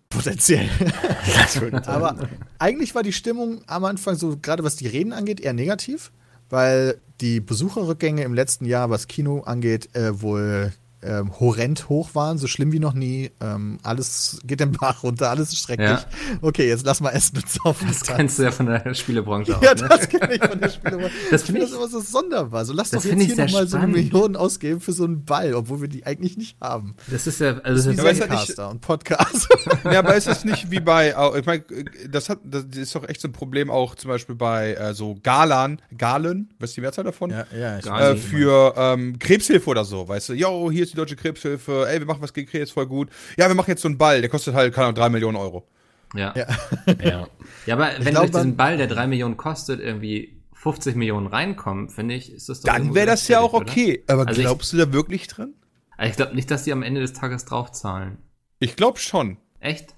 [0.08, 0.70] Potenziell.
[1.84, 2.16] Aber
[2.58, 6.12] eigentlich war die Stimmung am Anfang so, gerade was die Reden angeht, eher negativ,
[6.48, 12.38] weil die Besucherrückgänge im letzten Jahr, was Kino angeht, äh, wohl ähm, horrend hoch waren,
[12.38, 13.30] so schlimm wie noch nie.
[13.40, 15.88] Ähm, alles geht den Bach runter, alles ist schrecklich.
[15.88, 16.04] Ja.
[16.42, 17.86] Okay, jetzt lass mal essen und saufen.
[17.88, 19.62] Das kennst du ja von der Spielebranche auch.
[19.62, 19.86] Ja, ne?
[19.88, 21.10] das kenne ich von der Spiele.
[21.30, 22.64] Das ich finde finde das ich- immer so sonderbar.
[22.64, 23.86] So lass das doch jetzt ich hier nochmal so eine.
[23.88, 26.94] Million ausgeben für so einen Ball, obwohl wir die eigentlich nicht haben.
[27.08, 29.48] Das ist ja, also Wie das aber ist ist, das nicht- und Podcast.
[29.84, 31.62] Ja, aber ist das nicht wie bei, ich meine,
[32.10, 35.16] das hat, das ist doch echt so ein Problem auch zum Beispiel bei äh, so
[35.22, 37.30] Galan, Galen, was ist die Mehrzahl davon?
[37.30, 40.96] ja, ich Gar Äh, für ähm, Krebshilfe oder so, weißt du, yo, hier ist die
[40.96, 43.08] deutsche Krebshilfe, ey, wir machen was gegen Krebs, voll gut.
[43.36, 45.66] Ja, wir machen jetzt so einen Ball, der kostet halt, keine Ahnung, drei Millionen Euro.
[46.14, 46.34] ja.
[46.36, 46.46] Ja.
[47.02, 47.28] ja.
[47.66, 51.88] Ja, aber wenn glaub, durch diesen Ball, der drei Millionen kostet, irgendwie 50 Millionen reinkommen,
[51.88, 54.02] finde ich, ist das doch Dann wäre das ja auch okay.
[54.08, 55.54] Aber Also ich- glaubst du da wirklich drin?
[55.54, 55.98] oder?
[55.98, 58.18] Also ich glaube nicht, dass die am Ende des Tages draufzahlen.
[58.60, 59.36] Ich glaube schon.
[59.60, 59.94] Echt?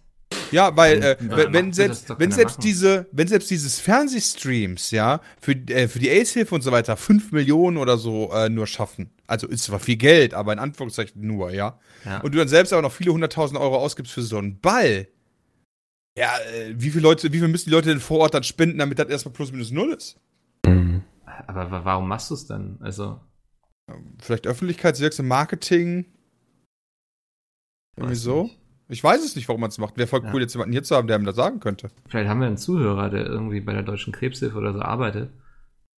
[0.52, 2.62] Ja, weil äh, Dann- wenn, selbst wenn selbst machen.
[2.66, 7.32] diese wenn selbst dieses Fernsehstreams ja für äh, für die AIDS-Hilfe und so weiter 5
[7.32, 9.10] Millionen oder so äh, nur schaffen.
[9.26, 11.78] Also ist zwar viel Geld, aber in Anführungszeichen nur, ja.
[12.04, 12.20] Ja.
[12.20, 15.06] Und du dann selbst auch noch viele hunderttausend Euro ausgibst für so einen Ball.
[16.18, 18.78] Ja, äh, wie viele Leute, wie viel müssen die Leute denn vor Ort dann spenden,
[18.78, 20.18] damit das erstmal plus minus null ist?
[20.66, 21.02] Mhm.
[21.46, 22.78] Aber wa- warum machst du es dann?
[22.80, 23.20] Also,
[24.20, 26.06] Vielleicht öffentlichkeitswirksam Marketing.
[27.96, 28.42] Irgendwie so.
[28.44, 28.59] nicht.
[28.90, 29.96] Ich weiß es nicht, warum man es macht.
[29.96, 30.32] Wäre voll Ja.
[30.32, 31.88] cool, jetzt jemanden hier zu haben, der mir das sagen könnte.
[32.08, 35.30] Vielleicht haben wir einen Zuhörer, der irgendwie bei der Deutschen Krebshilfe oder so arbeitet.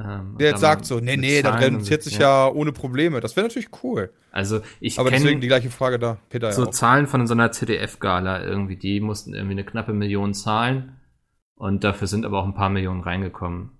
[0.03, 2.49] Ähm, Der jetzt sagt so, nee, nee, Zahlen reduziert sich ja.
[2.49, 3.21] ohne Probleme.
[3.21, 4.11] Das wäre natürlich cool.
[4.33, 6.19] Also ich Aber deswegen die gleiche Frage da.
[6.29, 6.71] Peter so ja.
[6.71, 10.97] Zahlen von so einer ZDF-Gala irgendwie, die mussten irgendwie eine knappe Million zahlen
[11.55, 13.71] und dafür sind aber auch ein paar Millionen reingekommen.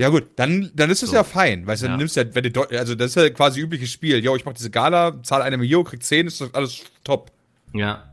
[0.00, 1.16] Ja gut, dann, dann ist es So.
[1.16, 1.66] ja fein.
[1.66, 1.98] Weißt du, dann Ja.
[1.98, 4.22] nimmst du ja, wenn du, also das ist ja quasi übliches Spiel.
[4.24, 7.32] Jo, ich mach diese Gala, zahle eine Million, krieg 10, ist das alles top.
[7.74, 8.09] Ja.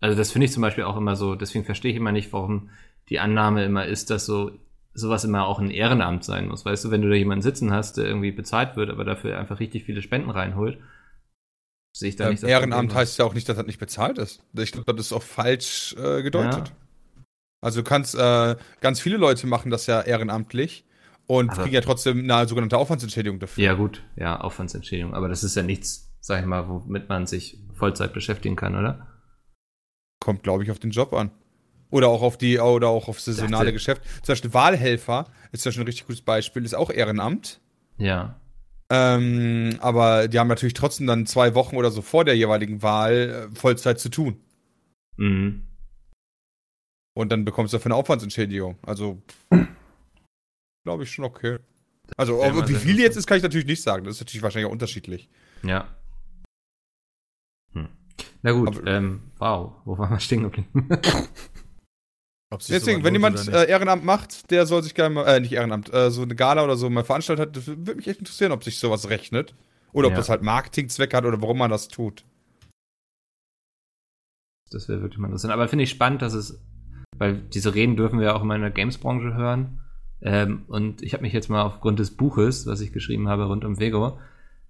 [0.00, 2.70] Also das finde ich zum Beispiel auch immer so, deswegen verstehe ich immer nicht, warum
[3.08, 4.52] die Annahme immer ist, dass so
[4.92, 6.64] sowas immer auch ein Ehrenamt sein muss.
[6.64, 9.60] Weißt du, wenn du da jemanden sitzen hast, der irgendwie bezahlt wird, aber dafür einfach
[9.60, 10.78] richtig viele Spenden reinholt,
[11.96, 14.18] sehe ich da Ähm, nicht das Ehrenamt heißt ja auch nicht, dass das nicht bezahlt
[14.18, 14.42] ist.
[14.56, 16.72] Ich glaube, das ist auch falsch äh, gedeutet.
[17.62, 20.84] Also du kannst, äh, ganz viele Leute machen das ja ehrenamtlich
[21.26, 23.62] und Aber- kriegen ja trotzdem eine sogenannte Aufwandsentschädigung dafür.
[23.62, 25.14] Ja, gut, ja, Aufwandsentschädigung.
[25.14, 29.06] Aber das ist ja nichts, sag ich mal, womit man sich Vollzeit beschäftigen kann, oder?
[30.20, 31.30] Kommt, glaube ich, auf den Job an.
[31.90, 34.02] Oder auch auf die, oder auch auf saisonale Geschäft.
[34.22, 37.60] Zum Beispiel Wahlhelfer ist ja schon ein richtig gutes Beispiel, ist auch Ehrenamt.
[37.98, 38.36] Ja.
[38.90, 43.48] Ähm, aber die haben natürlich trotzdem dann zwei Wochen oder so vor der jeweiligen Wahl
[43.52, 44.40] äh, Vollzeit zu tun.
[45.16, 45.62] Mhm.
[47.14, 48.78] Und dann bekommst du dafür eine Aufwandsentschädigung.
[48.82, 49.20] Also,
[50.84, 51.58] glaube ich schon okay.
[52.16, 54.04] Also, mal wie viel jetzt ist, kann ich natürlich nicht sagen.
[54.04, 55.28] Das ist natürlich wahrscheinlich auch unterschiedlich.
[55.62, 55.88] Ja.
[57.72, 57.88] Hm.
[58.42, 60.68] Na gut, Aber- ähm, wow, wo waren wir stehen geblieben?
[62.52, 65.52] Ob sich Deswegen, wenn jemand äh, Ehrenamt macht, der soll sich gerne mal, äh, nicht
[65.52, 68.50] Ehrenamt, äh, so eine Gala oder so mal veranstaltet hat, das würde mich echt interessieren,
[68.50, 69.54] ob sich sowas rechnet.
[69.92, 70.18] Oder ob Ja.
[70.18, 72.24] das halt Marketingzweck hat oder warum man das tut.
[74.70, 75.52] Das wäre wirklich mal interessant.
[75.52, 76.60] Aber finde ich spannend, dass es,
[77.18, 79.80] weil diese Reden dürfen wir ja auch immer in der Games-Branche hören.
[80.22, 83.64] Ähm, und ich habe mich jetzt mal aufgrund des Buches, was ich geschrieben habe rund
[83.64, 84.18] um Vego,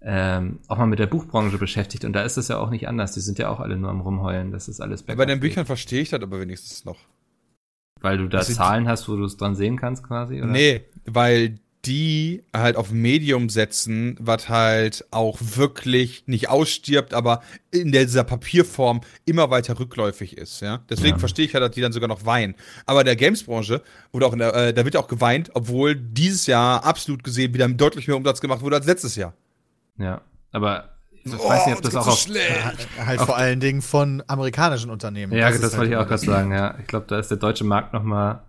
[0.03, 2.05] ähm, auch mal mit der Buchbranche beschäftigt.
[2.05, 3.13] Und da ist es ja auch nicht anders.
[3.13, 4.51] Die sind ja auch alle nur am Rumheulen.
[4.51, 5.41] Das ist alles Bei bergab den.
[5.41, 6.99] Büchern verstehe ich das aber wenigstens noch.
[8.01, 10.39] Weil du da Das sind- Zahlen hast, wo du es dran sehen kannst quasi?
[10.39, 10.47] Oder?
[10.53, 17.91] Nee, weil die halt auf Medium setzen, was halt auch wirklich nicht ausstirbt, aber in
[17.91, 20.83] dieser Papierform immer weiter rückläufig ist, ja.
[20.91, 21.19] Deswegen Ja.
[21.19, 22.55] verstehe ich halt, dass die dann sogar noch weinen.
[22.85, 23.83] Aber in der Games-Branche
[24.13, 27.67] wurde auch in der, äh, da wird auch geweint, obwohl dieses Jahr absolut gesehen wieder
[27.69, 29.33] deutlich mehr Umsatz gemacht wurde als letztes Jahr.
[30.01, 30.21] Ja,
[30.53, 32.27] aber ich weiß nicht, ob das geht auch so auf.
[32.97, 35.33] Ja, halt vor allen Dingen von amerikanischen Unternehmen.
[35.33, 36.79] Ja, das, halt wollte ich auch gerade das- sagen, ja.
[36.81, 38.43] Ich glaube, da ist der deutsche Markt nochmal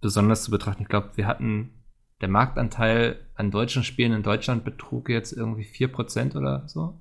[0.00, 0.82] besonders zu betrachten.
[0.82, 1.84] Ich glaube, wir hatten
[2.22, 7.00] der Marktanteil an deutschen Spielen in Deutschland betrug jetzt irgendwie 4% oder so.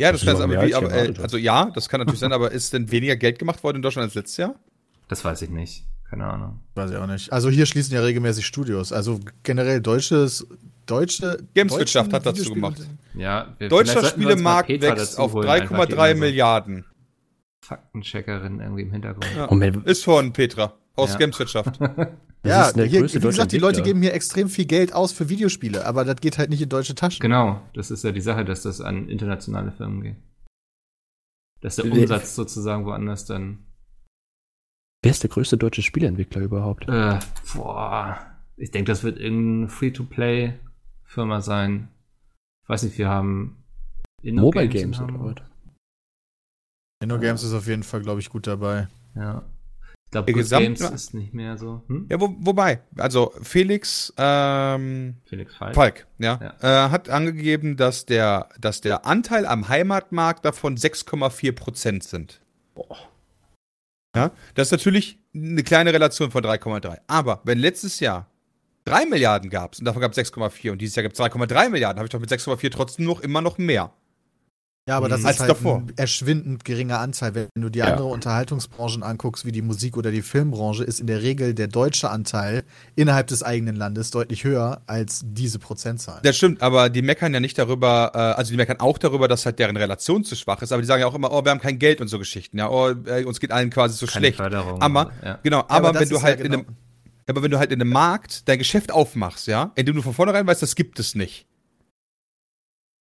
[0.00, 2.50] Ja, das Das kann aber wie, aber, äh, also ja, das kann natürlich sein, aber
[2.50, 4.54] ist denn weniger Geld gemacht worden in Deutschland als letztes Jahr?
[5.08, 5.84] Das weiß ich nicht.
[6.12, 6.60] Keine Ahnung.
[6.74, 7.32] Weiß ich auch nicht.
[7.32, 8.92] Also hier schließen ja regelmäßig Studios.
[8.92, 10.46] Also generell deutsches,
[10.84, 12.86] deutsche Gameswirtschaft hat dazu gemacht.
[13.14, 16.84] Ja, wir, Deutscher Spielemarkt wächst auf holen, einfach, die 3,3 immer so Milliarden.
[17.62, 19.26] Faktencheckerin irgendwie im Hintergrund.
[19.34, 19.46] Ja.
[19.46, 21.18] Moment, Ist von Petra aus Ja.
[21.18, 21.80] Gameswirtschaft.
[22.44, 26.04] Ja, hier, wie gesagt, die Leute geben hier extrem viel Geld aus für Videospiele, aber
[26.04, 27.20] das geht halt nicht in deutsche Taschen.
[27.20, 30.16] Genau, das ist ja die Sache, dass das an internationale Firmen geht.
[31.60, 33.60] Dass der Umsatz sozusagen woanders dann.
[35.02, 36.88] Wer ist der größte deutsche Spieleentwickler überhaupt?
[36.88, 37.18] Äh,
[37.54, 38.18] boah,
[38.56, 41.88] ich denke, das wird irgendeine Free-to-Play-Firma sein.
[42.64, 43.62] Ich weiß nicht, wir haben
[44.22, 45.34] Inno Mobile in Games oder was?
[47.02, 48.86] InnoGames ist auf jeden Fall, glaube ich, gut dabei.
[49.16, 49.42] Ja.
[50.06, 51.82] Ich glaube, Good Gesamt- Games ist nicht mehr so.
[51.88, 52.06] Hm?
[52.10, 55.74] ja, wo, wobei, also Felix ähm, Felix Falk.
[55.74, 62.04] Falk, ja, Äh, hat angegeben, dass der, dass der Anteil am Heimatmarkt davon 6,4 Prozent
[62.04, 62.40] sind.
[64.14, 66.98] Ja, das ist natürlich eine kleine Relation von 3,3.
[67.06, 68.28] Aber wenn letztes Jahr
[68.84, 71.70] 3 Milliarden gab es und davon gab es 6,4 und dieses Jahr gibt es 3,3
[71.70, 73.92] Milliarden, habe ich doch mit 6,4 trotzdem noch immer noch mehr.
[74.88, 75.26] Ja, aber das Mhm.
[75.26, 75.76] ist Als halt davor.
[75.76, 77.36] ein erschwindend geringer Anteil.
[77.36, 77.92] Wenn du dir Ja.
[77.92, 82.10] andere Unterhaltungsbranchen anguckst, wie die Musik- oder die Filmbranche, ist in der Regel der deutsche
[82.10, 82.64] Anteil
[82.96, 86.18] innerhalb des eigenen Landes deutlich höher als diese Prozentzahl.
[86.24, 89.46] Das stimmt, aber die meckern ja nicht darüber, äh, also die meckern auch darüber, dass
[89.46, 91.60] halt deren Relation zu schwach ist, aber die sagen ja auch immer, oh, wir haben
[91.60, 92.92] kein Geld und so Geschichten, ja, oh,
[93.24, 94.38] uns geht allen quasi so Keine schlecht.
[94.38, 94.82] Förderung.
[94.82, 95.38] Aber, ja.
[95.44, 96.76] genau, Ja, aber, wenn du halt ja in genau- einem,
[97.28, 100.44] aber wenn du halt in einem Markt dein Geschäft aufmachst, ja, indem du von vornherein
[100.44, 101.46] weißt, das gibt es nicht.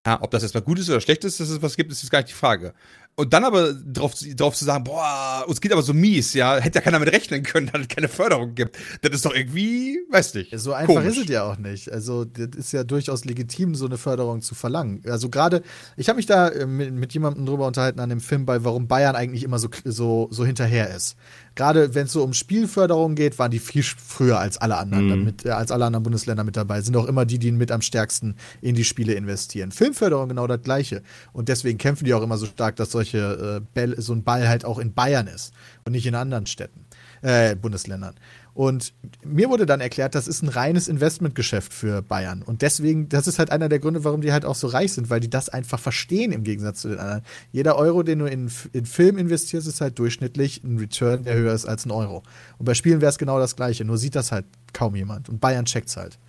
[0.06, 2.02] Ja, ob das jetzt mal gut ist oder schlecht ist, dass es was gibt, ist
[2.02, 2.74] jetzt gar nicht die Frage.
[3.16, 6.80] Und dann aber drauf, drauf zu sagen, boah, uns geht aber so mies, ja, hätte
[6.80, 8.78] ja keiner mit rechnen können, dass es keine Förderung gibt.
[9.02, 10.58] Das ist doch irgendwie, weiß nicht.
[10.58, 11.18] So einfach komisch.
[11.18, 11.92] ist es ja auch nicht.
[11.92, 15.04] Also, das ist ja durchaus legitim, so eine Förderung zu verlangen.
[15.06, 15.62] Also, gerade,
[15.98, 18.88] ich habe mich da äh, mit, mit jemandem drüber unterhalten an dem Film, bei warum
[18.88, 21.18] Bayern eigentlich immer so, so, so hinterher ist.
[21.56, 25.10] Gerade wenn es so um Spielförderung geht, waren die viel früher als alle anderen, Mhm.
[25.10, 26.82] damit, äh, als alle anderen Bundesländer mit dabei.
[26.82, 29.72] Sind auch immer die, die mit am stärksten in die Spiele investieren.
[29.72, 31.02] Filmförderung genau das Gleiche.
[31.34, 34.48] Und deswegen kämpfen die auch immer so stark, dass solche äh, Bälle, so ein Ball
[34.48, 35.54] halt auch in Bayern ist
[35.86, 36.86] und nicht in anderen Städten,
[37.22, 38.16] äh, Bundesländern.
[38.54, 42.42] Und mir wurde dann erklärt, das ist ein reines Investmentgeschäft für Bayern.
[42.42, 45.10] Und deswegen, das ist halt einer der Gründe, warum die halt auch so reich sind,
[45.10, 47.24] weil die das einfach verstehen im Gegensatz zu den anderen.
[47.52, 51.54] Jeder Euro, den du in, in Film investierst, ist halt durchschnittlich ein Return, der höher
[51.54, 52.24] ist als ein Euro.
[52.58, 55.30] Und bei Spielen wäre es genau das Gleiche, nur sieht das halt kaum jemand.
[55.30, 56.20] Und Bayern checkt's halt.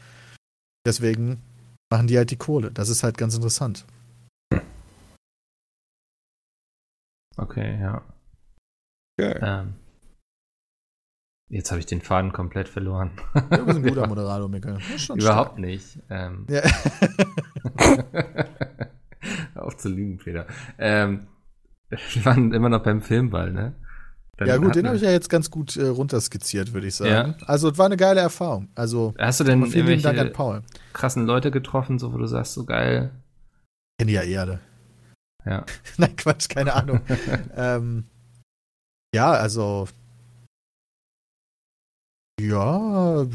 [0.86, 1.40] Deswegen
[1.90, 2.70] machen die halt die Kohle.
[2.70, 3.84] Das ist halt ganz interessant.
[7.36, 8.02] Okay, ja.
[9.18, 9.38] Okay.
[9.42, 9.74] Ähm,
[11.52, 13.10] jetzt habe ich den Faden komplett verloren.
[13.50, 14.78] Du bist ein guter Moderator, Mikkel.
[15.14, 15.98] Überhaupt nicht.
[16.10, 16.62] Ähm, Ja.
[19.54, 20.46] Auf zu lügen, Peter.
[20.78, 21.28] Ähm,
[21.90, 23.74] wir waren immer noch beim Filmball, ne?
[24.36, 27.10] Dann Ja, gut, den habe ich ja jetzt ganz gut äh, runterskizziert, würde ich sagen.
[27.38, 27.46] Ja.
[27.46, 28.68] Also, es war eine geile Erfahrung.
[28.74, 30.62] Also, Hast du denn vielen Dank an Paul.
[30.94, 33.10] krassen Leute getroffen, so wo du sagst, so geil?
[33.98, 34.60] Kenne ja Erde.
[35.44, 35.64] Ja.
[35.98, 37.00] Nein, Quatsch, keine Ahnung.
[37.56, 38.04] ähm,
[39.14, 39.86] ja, also.
[42.40, 43.26] Ja,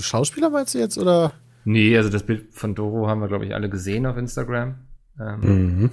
[0.00, 1.32] Schauspieler meinst du jetzt oder?
[1.64, 4.74] Nee, also das Bild von Doro haben wir, glaube ich, alle gesehen auf Instagram.
[5.20, 5.90] Ähm, Mhm.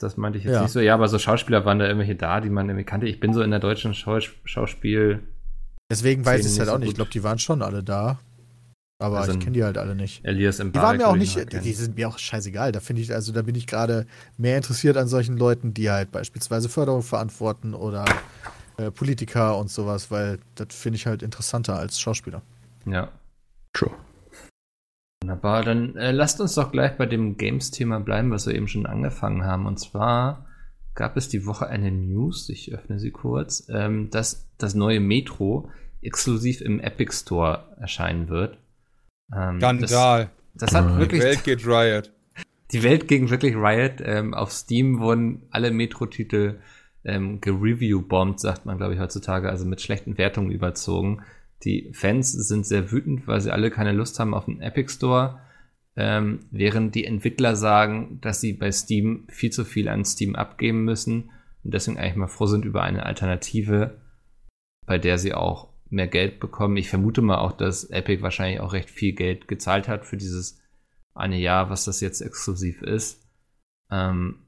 [0.00, 0.62] Das meinte ich jetzt Ja.
[0.62, 0.78] nicht so.
[0.78, 3.08] Ja, aber so Schauspieler waren da irgendwelche da, die man irgendwie kannte.
[3.08, 5.26] Ich bin so in der deutschen Schaus Schauspiel.
[5.90, 6.90] Deswegen weiß ich es halt auch nicht.
[6.90, 8.20] Ich glaube, die waren schon alle da.
[9.00, 10.24] Aber Also ich kenne die halt alle nicht.
[10.24, 12.70] Elias im Die waren mir auch nicht, die, die sind mir auch scheißegal.
[12.70, 16.12] Da finde ich, also da bin ich gerade mehr interessiert an solchen Leuten, die halt
[16.12, 18.04] beispielsweise Förderung verantworten oder
[18.78, 22.42] äh, Politiker und sowas, weil das finde ich halt interessanter als Schauspieler.
[22.86, 23.10] Ja.
[23.72, 23.92] True.
[25.22, 28.86] Wunderbar, dann äh, lasst uns doch gleich bei dem Games-Thema bleiben, was wir eben schon
[28.86, 29.66] angefangen haben.
[29.66, 30.46] Und zwar
[30.94, 35.70] gab es die Woche eine News, ich öffne sie kurz, ähm, dass das neue Metro
[36.02, 38.58] exklusiv im Epic Store erscheinen wird.
[39.34, 40.30] Ähm, Skandal.
[40.54, 42.12] Das, das hat Die Die wirklich Welt geht Riot.
[42.72, 44.00] die Welt ging wirklich Riot.
[44.00, 46.60] Ähm, auf Steam wurden alle Metro-Titel
[47.04, 51.22] ähm, gereview-bombt, sagt man, glaube ich, heutzutage, also mit schlechten Wertungen überzogen.
[51.64, 55.40] Die Fans sind sehr wütend, weil sie alle keine Lust haben auf den Epic Store,
[55.96, 60.84] ähm, während die Entwickler sagen, dass sie bei Steam viel zu viel an Steam abgeben
[60.84, 61.30] müssen
[61.64, 64.00] und deswegen eigentlich mal froh sind über eine Alternative,
[64.86, 66.76] bei der sie auch mehr Geld bekommen.
[66.76, 70.60] Ich vermute mal auch, dass Epic wahrscheinlich auch recht viel Geld gezahlt hat für dieses
[71.14, 73.26] eine Jahr, was das jetzt exklusiv ist.
[73.90, 74.46] Ähm,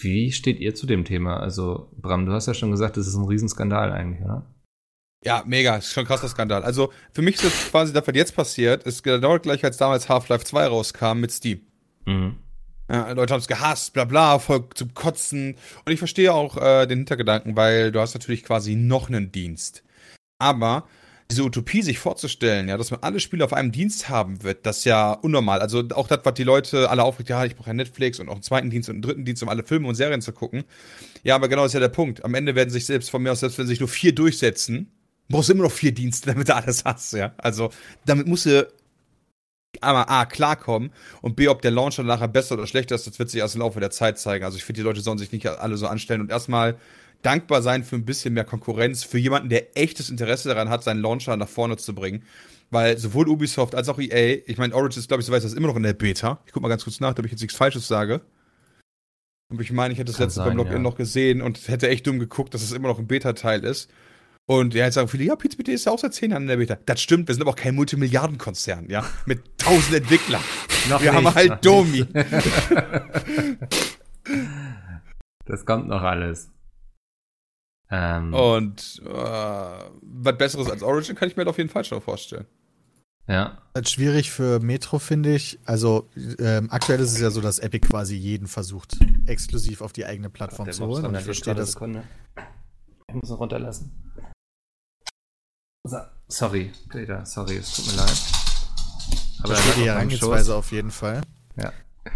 [0.00, 1.38] wie steht ihr zu dem Thema?
[1.38, 4.46] Also, Bram, du hast ja schon gesagt, das ist ein Riesenskandal eigentlich, oder?
[5.24, 6.64] Ja, mega, ist schon ein krasser Skandal.
[6.64, 10.08] Also für mich ist das quasi das, was jetzt passiert, ist genau gleich, als damals
[10.08, 11.60] Half-Life 2 rauskam mit Steam.
[12.06, 12.36] Mhm.
[12.90, 15.56] Ja, Leute haben es gehasst, bla bla, voll zum Kotzen.
[15.84, 19.84] Und ich verstehe auch äh, den Hintergedanken, weil du hast natürlich quasi noch einen Dienst.
[20.38, 20.88] Aber
[21.32, 24.78] diese Utopie sich vorzustellen, ja, dass man alle Spiele auf einem Dienst haben wird, das
[24.78, 25.60] ist ja unnormal.
[25.60, 28.34] Also auch das, was die Leute alle aufregt, ja, ich brauche ja Netflix und auch
[28.34, 30.64] einen zweiten Dienst und einen dritten Dienst, um alle Filme und Serien zu gucken.
[31.22, 32.24] Ja, aber genau das ist ja der Punkt.
[32.24, 34.92] Am Ende werden sich selbst von mir aus, selbst wenn sich nur vier durchsetzen,
[35.30, 37.34] brauchst du immer noch vier Dienste, damit du alles hast, ja.
[37.38, 37.70] Also
[38.04, 38.68] damit musst du
[39.80, 40.92] einmal A, klarkommen
[41.22, 43.62] und B, ob der Launcher nachher besser oder schlechter ist, das wird sich erst im
[43.62, 44.44] Laufe der Zeit zeigen.
[44.44, 46.76] Also ich finde, die Leute sollen sich nicht alle so anstellen und erstmal
[47.22, 51.00] dankbar sein für ein bisschen mehr Konkurrenz, für jemanden, der echtes Interesse daran hat, seinen
[51.00, 52.24] Launcher nach vorne zu bringen.
[52.70, 55.68] Weil sowohl Ubisoft als auch EA, ich meine, Origins, glaube ich, so weiß das immer
[55.68, 56.40] noch in der Beta.
[56.46, 58.22] Ich guck mal ganz kurz nach, ob ich jetzt nichts Falsches sage.
[59.50, 60.78] Und ich meine, ich hätte das letzte sein, beim Login ja.
[60.78, 63.90] noch gesehen und hätte echt dumm geguckt, dass es immer noch ein Beta-Teil ist.
[64.46, 66.56] Und ja, jetzt sagen viele, ja, PizzaBT ist ja auch seit zehn Jahren in der
[66.56, 66.78] Beta.
[66.86, 70.42] Das stimmt, wir sind aber auch kein Multimilliardenkonzern, ja, mit tausend Entwicklern.
[70.88, 72.04] Wir haben nicht, noch halt Domi.
[75.44, 76.50] Das kommt noch alles.
[77.94, 82.46] Ähm, Und äh, was Besseres als Origin kann ich mir auf jeden Fall schon vorstellen.
[83.28, 83.58] Ja.
[83.74, 85.60] Das ist schwierig für Metro, finde ich.
[85.66, 90.06] Also ähm, aktuell ist es ja so, dass Epic quasi jeden versucht, exklusiv auf die
[90.06, 91.04] eigene Plattform Der zu holen.
[91.04, 91.72] Und ich verstehe das.
[91.72, 92.02] Sekunde.
[93.08, 93.92] Ich muss ihn runterlassen.
[95.84, 98.22] So, sorry, Peter, sorry, es tut mir leid.
[99.42, 101.20] Aber verstehe die er Herangehensweise auf jeden Fall.
[101.56, 101.72] Ja.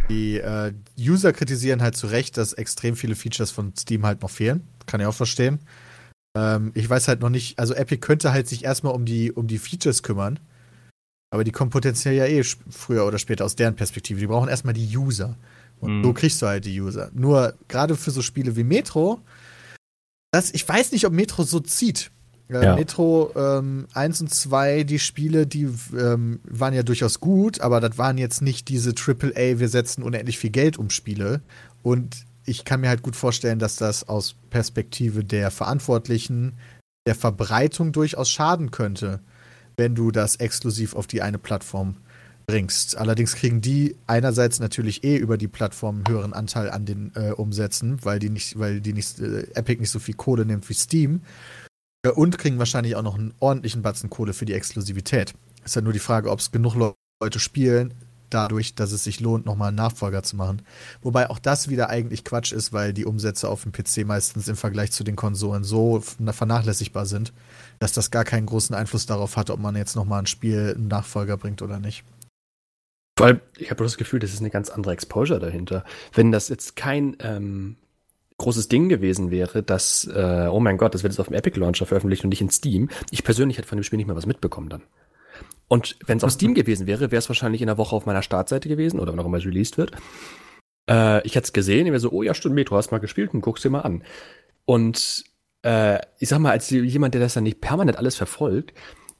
[0.08, 4.30] Die äh, User kritisieren halt zu Recht, dass extrem viele Features von Steam halt noch
[4.30, 4.66] fehlen.
[4.86, 5.60] Kann ich auch verstehen.
[6.36, 9.46] Ähm, ich weiß halt noch nicht, also Epic könnte halt sich erstmal um die, um
[9.46, 10.38] die Features kümmern.
[11.32, 14.20] Aber die kommen potenziell ja eh früher oder später aus deren Perspektive.
[14.20, 15.36] Die brauchen erstmal die User.
[15.80, 16.04] Und Mhm.
[16.04, 17.10] so kriegst du halt die User.
[17.14, 19.20] Nur gerade für so Spiele wie Metro,
[20.32, 22.10] das, ich weiß nicht, ob Metro so zieht.
[22.48, 22.76] Äh, Ja.
[22.76, 25.68] Metro ähm, 1 und 2, die Spiele, die
[25.98, 30.38] ähm, waren ja durchaus gut, aber das waren jetzt nicht diese AAA, wir setzen unendlich
[30.38, 31.40] viel Geld um Spiele.
[31.82, 36.54] Und ich kann mir halt gut vorstellen, dass das aus Perspektive der Verantwortlichen
[37.06, 39.20] der Verbreitung durchaus schaden könnte,
[39.76, 41.96] wenn du das exklusiv auf die eine Plattform
[42.46, 42.96] bringst.
[42.96, 47.32] Allerdings kriegen die einerseits natürlich eh über die Plattform einen höheren Anteil an den äh,
[47.32, 50.74] Umsätzen, weil die nicht, weil die nicht, äh, Epic nicht so viel Kohle nimmt wie
[50.74, 51.22] Steam.
[52.04, 55.34] Äh, und kriegen wahrscheinlich auch noch einen ordentlichen Batzen Kohle für die Exklusivität.
[55.64, 57.94] Ist ja nur die Frage, ob es genug Le- Leute spielen,
[58.30, 60.62] dadurch, dass es sich lohnt, nochmal einen Nachfolger zu machen.
[61.02, 64.56] Wobei auch das wieder eigentlich Quatsch ist, weil die Umsätze auf dem PC meistens im
[64.56, 67.32] Vergleich zu den Konsolen so vernachlässigbar sind,
[67.78, 70.88] dass das gar keinen großen Einfluss darauf hat, ob man jetzt nochmal ein Spiel einen
[70.88, 72.04] Nachfolger bringt oder nicht.
[73.18, 75.84] Allem, ich habe das Gefühl, das ist eine ganz andere Exposure dahinter.
[76.12, 77.76] Wenn das jetzt kein ähm,
[78.38, 81.58] großes Ding gewesen wäre, dass, äh, oh mein Gott, das wird jetzt auf dem Epic
[81.58, 84.26] Launcher veröffentlicht und nicht in Steam, ich persönlich hätte von dem Spiel nicht mehr was
[84.26, 84.82] mitbekommen dann.
[85.68, 88.22] Und wenn es auf Steam gewesen wäre, wäre es wahrscheinlich in der Woche auf meiner
[88.22, 89.92] Startseite gewesen oder wann auch immer es released wird.
[90.88, 93.34] Äh, ich hätte es gesehen, ich wäre so, oh ja, stimmt, Metro, hast mal gespielt
[93.34, 94.04] und guckst dir mal an.
[94.64, 95.24] Und
[95.62, 98.72] äh, ich sag mal, als jemand, der das dann nicht permanent alles verfolgt,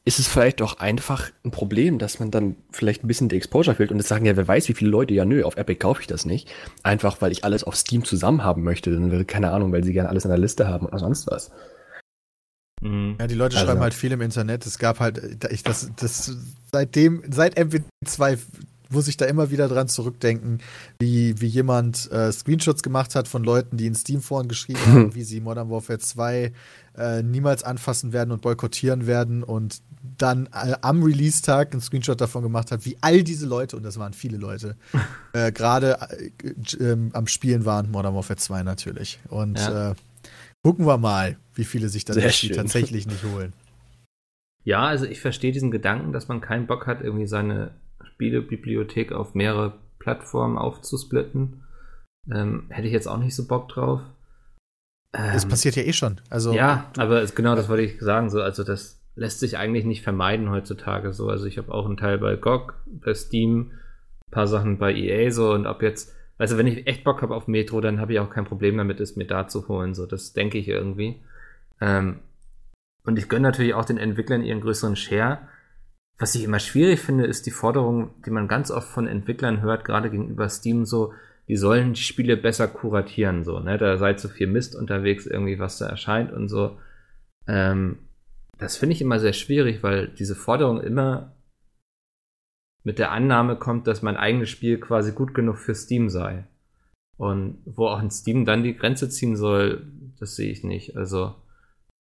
[0.05, 3.75] ist es vielleicht auch einfach ein Problem, dass man dann vielleicht ein bisschen die Exposure
[3.75, 6.01] fehlt und jetzt sagen, ja, wer weiß, wie viele Leute, ja, nö, auf Epic kaufe
[6.01, 6.49] ich das nicht.
[6.85, 8.93] Einfach, weil ich alles auf Steam zusammen haben möchte.
[8.93, 11.51] Dann keine Ahnung, weil sie gerne alles in der Liste haben oder sonst was.
[12.83, 13.17] Mhm.
[13.19, 14.67] Ja, die Leute Also- schreiben halt viel im Internet.
[14.67, 16.37] Es gab halt, äh, ich, das, das,
[16.73, 18.39] seitdem, seit MW2
[18.89, 20.61] muss ich da immer wieder dran zurückdenken,
[21.01, 25.25] wie, wie jemand äh, Screenshots gemacht hat von Leuten, die in Steam-Foren geschrieben haben, wie
[25.25, 26.53] sie Modern Warfare 2
[26.97, 29.81] äh, niemals anfassen werden und boykottieren werden und
[30.19, 33.99] dann äh, am Release-Tag einen Screenshot davon gemacht hat, wie all diese Leute, und das
[33.99, 34.77] waren viele Leute,
[35.33, 36.31] äh, gerade äh,
[36.79, 39.19] ähm, am Spielen waren, Modern Warfare 2 natürlich.
[39.29, 39.95] Und Ja.
[40.67, 43.53] Gucken wir mal, wie viele sich dann das tatsächlich nicht holen.
[44.65, 47.71] Ja, also ich verstehe diesen Gedanken, dass man keinen Bock hat, irgendwie seine
[48.03, 51.63] Spielebibliothek auf mehrere Plattformen aufzusplitten.
[52.29, 54.01] Ähm, hätte ich jetzt auch nicht so Bock drauf.
[55.13, 56.21] Das Ähm, passiert ja eh schon.
[56.31, 58.29] Also, Ja, aber es, genau das wollte ich sagen.
[58.29, 61.13] So, also das lässt sich eigentlich nicht vermeiden heutzutage.
[61.13, 63.71] So, also ich habe auch einen Teil bei GOG, bei Steam,
[64.27, 67.35] ein paar Sachen bei EA so und ob jetzt, also wenn ich echt Bock habe
[67.35, 69.95] auf Metro, dann habe ich auch kein Problem damit, es mir da zu holen.
[69.95, 71.21] So, das denke ich irgendwie.
[71.81, 72.21] Ähm,
[73.05, 75.39] und ich gönne natürlich auch den Entwicklern ihren größeren Share.
[76.19, 79.85] Was ich immer schwierig finde, ist die Forderung, die man ganz oft von Entwicklern hört,
[79.85, 81.13] gerade gegenüber Steam, so,
[81.49, 83.79] die sollen die Spiele besser kuratieren, so, ne?
[83.79, 86.79] Da sei zu viel Mist unterwegs, irgendwie, was da erscheint und so.
[87.47, 87.99] Ähm,
[88.59, 91.36] das finde ich immer sehr schwierig, weil diese Forderung immer
[92.87, 96.45] mit der Annahme kommt, dass mein eigenes Spiel quasi gut genug für Steam sei.
[97.17, 99.89] Und wo auch in Steam dann die Grenze ziehen soll,
[100.21, 100.97] das sehe ich nicht.
[100.97, 101.35] Also,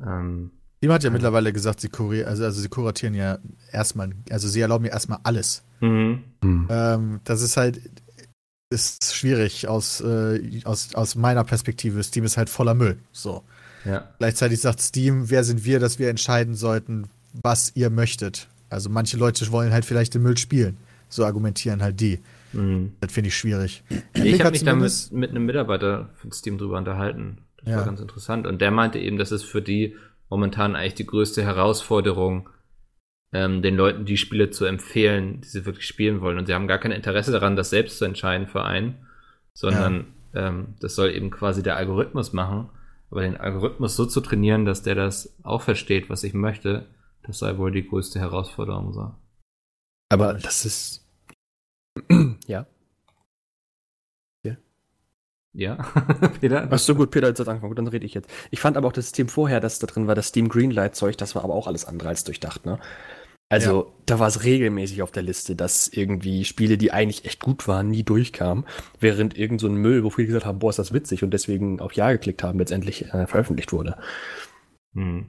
[0.00, 3.38] ähm, Steam hat ja mittlerweile gesagt, sie, kurier, also, also sie kuratieren ja
[3.72, 5.64] erstmal, also sie erlauben ja erstmal alles.
[5.80, 6.22] mhm.
[6.42, 6.68] Hm.
[6.70, 7.80] Ähm, das ist halt,
[8.70, 12.00] ist schwierig aus, äh, aus, aus meiner Perspektive.
[12.04, 12.98] Steam ist halt voller Müll.
[13.10, 13.42] So.
[13.84, 14.08] ja.
[14.18, 18.46] Gleichzeitig sagt Steam, wer sind wir, dass wir entscheiden sollten, was ihr möchtet.
[18.68, 20.76] Also manche Leute wollen halt vielleicht den Müll spielen.
[21.08, 22.18] So argumentieren halt die.
[22.52, 22.92] Mhm.
[23.00, 23.84] Das finde ich schwierig.
[24.14, 27.38] Ich habe mich zumindest- damit mit einem Mitarbeiter von Steam drüber unterhalten.
[27.58, 27.76] Das Ja.
[27.78, 28.46] war ganz interessant.
[28.46, 29.94] Und der meinte eben, das ist für die
[30.28, 32.48] momentan eigentlich die größte Herausforderung,
[33.32, 36.38] ähm, den Leuten die Spiele zu empfehlen, die sie wirklich spielen wollen.
[36.38, 38.96] Und sie haben gar kein Interesse daran, das selbst zu entscheiden für einen,
[39.54, 42.68] sondern ähm, das soll eben quasi der Algorithmus machen.
[43.10, 46.86] Aber den Algorithmus so zu trainieren, dass der das auch versteht, was ich möchte,
[47.26, 48.92] das sei wohl die größte Herausforderung.
[48.92, 49.14] So.
[50.10, 51.06] Aber das ist.
[52.46, 52.66] ja.
[55.56, 55.76] Ja,
[56.40, 56.68] Peter?
[56.70, 57.70] Ach so, gut, Peter hat angefangen.
[57.70, 58.28] Gut, dann rede ich jetzt.
[58.50, 61.34] Ich fand aber auch das System vorher, das da drin war, das Steam Greenlight-Zeug, das
[61.34, 62.78] war aber auch alles andere als durchdacht, ne?
[63.48, 67.68] Also, da war es regelmäßig auf der Liste, dass irgendwie Spiele, die eigentlich echt gut
[67.68, 68.66] waren, nie durchkamen,
[68.98, 71.80] während irgend so ein Müll, wo viele gesagt haben, boah, ist das witzig und deswegen
[71.80, 73.96] auf Ja geklickt haben, letztendlich äh, veröffentlicht wurde.
[74.94, 75.28] Hm.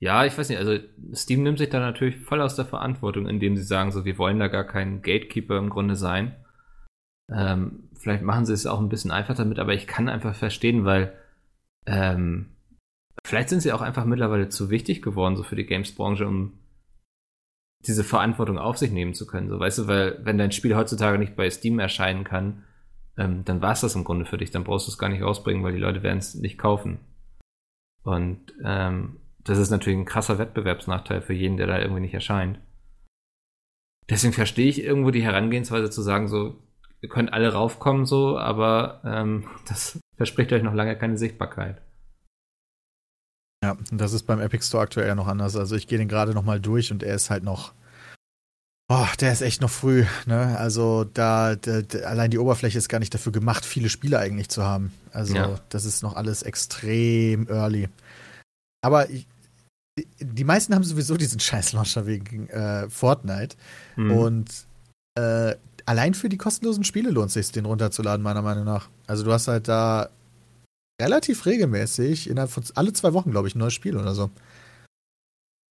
[0.00, 0.78] Ja, ich weiß nicht, also
[1.12, 4.38] Steam nimmt sich da natürlich voll aus der Verantwortung, indem sie sagen, so, wir wollen
[4.38, 6.36] da gar kein Gatekeeper im Grunde sein.
[7.30, 10.84] Ähm, vielleicht machen sie es auch ein bisschen einfacher damit, aber ich kann einfach verstehen,
[10.84, 11.12] weil
[11.86, 12.50] ähm,
[13.24, 16.58] vielleicht sind sie auch einfach mittlerweile zu wichtig geworden, so für die Games-Branche, um
[17.86, 19.48] diese Verantwortung auf sich nehmen zu können.
[19.48, 22.64] So, weißt du, weil wenn dein Spiel heutzutage nicht bei Steam erscheinen kann,
[23.16, 24.50] ähm, dann war es das im Grunde für dich.
[24.50, 26.98] Dann brauchst du es gar nicht rausbringen, weil die Leute werden es nicht kaufen.
[28.04, 32.60] Und ähm, das ist natürlich ein krasser Wettbewerbsnachteil für jeden, der da irgendwie nicht erscheint.
[34.10, 36.62] Deswegen verstehe ich irgendwo die Herangehensweise zu sagen, so,
[37.00, 41.82] ihr könnt alle raufkommen, so, aber ähm, das verspricht euch noch lange keine Sichtbarkeit.
[43.64, 45.56] Ja, und das ist beim Epic Store aktuell ja noch anders.
[45.56, 47.72] Also ich gehe den gerade noch mal durch und er ist halt noch.
[48.90, 50.56] Oh, der ist echt noch früh, ne?
[50.56, 54.48] Also da, da, da allein die Oberfläche ist gar nicht dafür gemacht, viele Spiele eigentlich
[54.48, 54.92] zu haben.
[55.12, 55.60] Also Ja.
[55.68, 57.88] das ist noch alles extrem early.
[58.80, 59.26] Aber ich,
[60.20, 63.56] die, meisten haben sowieso diesen Scheiß-Launcher wegen äh, Fortnite.
[63.94, 64.10] Hm.
[64.10, 64.50] Und
[65.14, 65.54] äh,
[65.86, 68.88] allein für die kostenlosen Spiele lohnt es sich, den runterzuladen, meiner Meinung nach.
[69.06, 70.10] Also du hast halt da
[71.00, 74.30] relativ regelmäßig, innerhalb von alle zwei Wochen, glaube ich, ein neues Spiel oder so.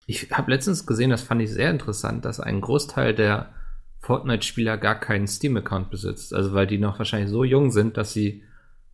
[0.06, 3.54] Ich habe letztens gesehen, das fand ich sehr interessant, dass ein Großteil der
[4.00, 6.34] Fortnite-Spieler gar keinen Steam-Account besitzt.
[6.34, 8.44] Also weil die noch wahrscheinlich so jung sind, dass sie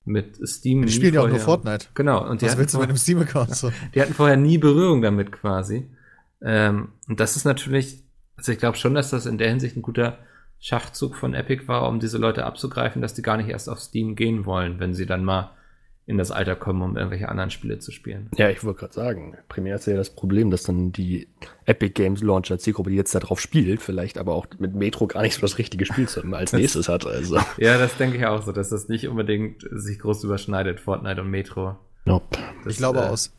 [0.06, 1.88] mit Steam Die spielen ja auch nur Fortnite.
[1.93, 3.56] Genau, und die Was hatten, willst du mit einem Steam-Account?
[3.56, 3.72] So?
[3.93, 5.89] die hatten vorher nie Berührung damit quasi.
[6.41, 8.04] Ähm, und das ist natürlich,
[8.36, 10.20] also ich glaube schon, dass das in der Hinsicht ein guter
[10.60, 14.16] Schachzug von Epic war, um diese Leute abzugreifen, dass die gar nicht erst auf Steam
[14.16, 15.51] gehen wollen, wenn sie dann mal
[16.06, 18.30] in das Alter kommen, um irgendwelche anderen Spiele zu spielen.
[18.36, 21.30] Ja, ich wollte gerade sagen, primär ist ja das Problem, dass dann die
[21.66, 25.22] Epic Games Launcher Zielgruppe, die jetzt da drauf spielt, vielleicht aber auch mit Metro gar
[25.22, 27.06] nicht so das richtige Spiel zu- als nächstes hat.
[27.06, 27.38] Also.
[27.58, 31.30] Ja, das denke ich auch so, dass das nicht unbedingt sich groß überschneidet, Fortnite und
[31.30, 31.78] Metro.
[32.04, 32.38] Nope.
[32.66, 33.32] Das, Ich glaube, äh, aus,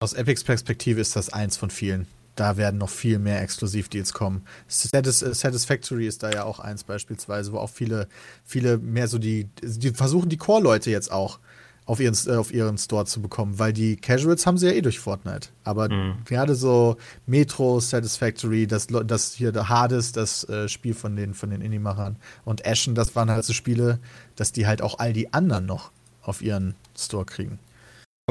[0.00, 2.08] aus Epics Perspektive ist das eins von vielen.
[2.34, 4.42] Da werden noch viel mehr Exklusivdeals kommen.
[4.66, 8.08] Satis äh, Satisfactory ist da ja auch eins beispielsweise, wo auch viele,
[8.44, 11.38] viele mehr so die, die versuchen die Core-Leute jetzt auch
[11.86, 14.80] auf ihren, äh, auf ihren Store zu bekommen, weil die Casuals haben sie ja eh
[14.80, 15.48] durch Fortnite.
[15.64, 16.14] Aber Mhm.
[16.24, 21.50] gerade so Metro, Satisfactory, das, das hier der Hades, das äh, Spiel von den, von
[21.50, 23.98] den Indie-Machern und Ashen, das waren halt so Spiele,
[24.36, 25.90] dass die halt auch all die anderen noch
[26.22, 27.58] auf ihren Store kriegen.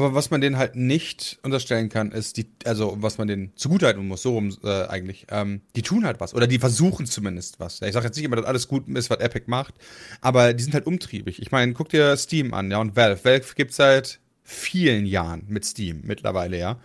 [0.00, 4.08] Aber was man denen halt nicht unterstellen kann, ist die, also was man denen zugutehalten
[4.08, 6.32] muss, so rum äh, eigentlich, ähm, die tun halt was.
[6.32, 7.82] Oder die versuchen zumindest was.
[7.82, 9.74] Ich sage jetzt nicht immer, dass alles gut ist, was Epic macht,
[10.22, 11.42] aber die sind halt umtriebig.
[11.42, 13.22] Ich meine, guck dir Steam an, ja, und Valve.
[13.24, 16.80] Valve gibt's seit vielen Jahren mit Steam mittlerweile, ja.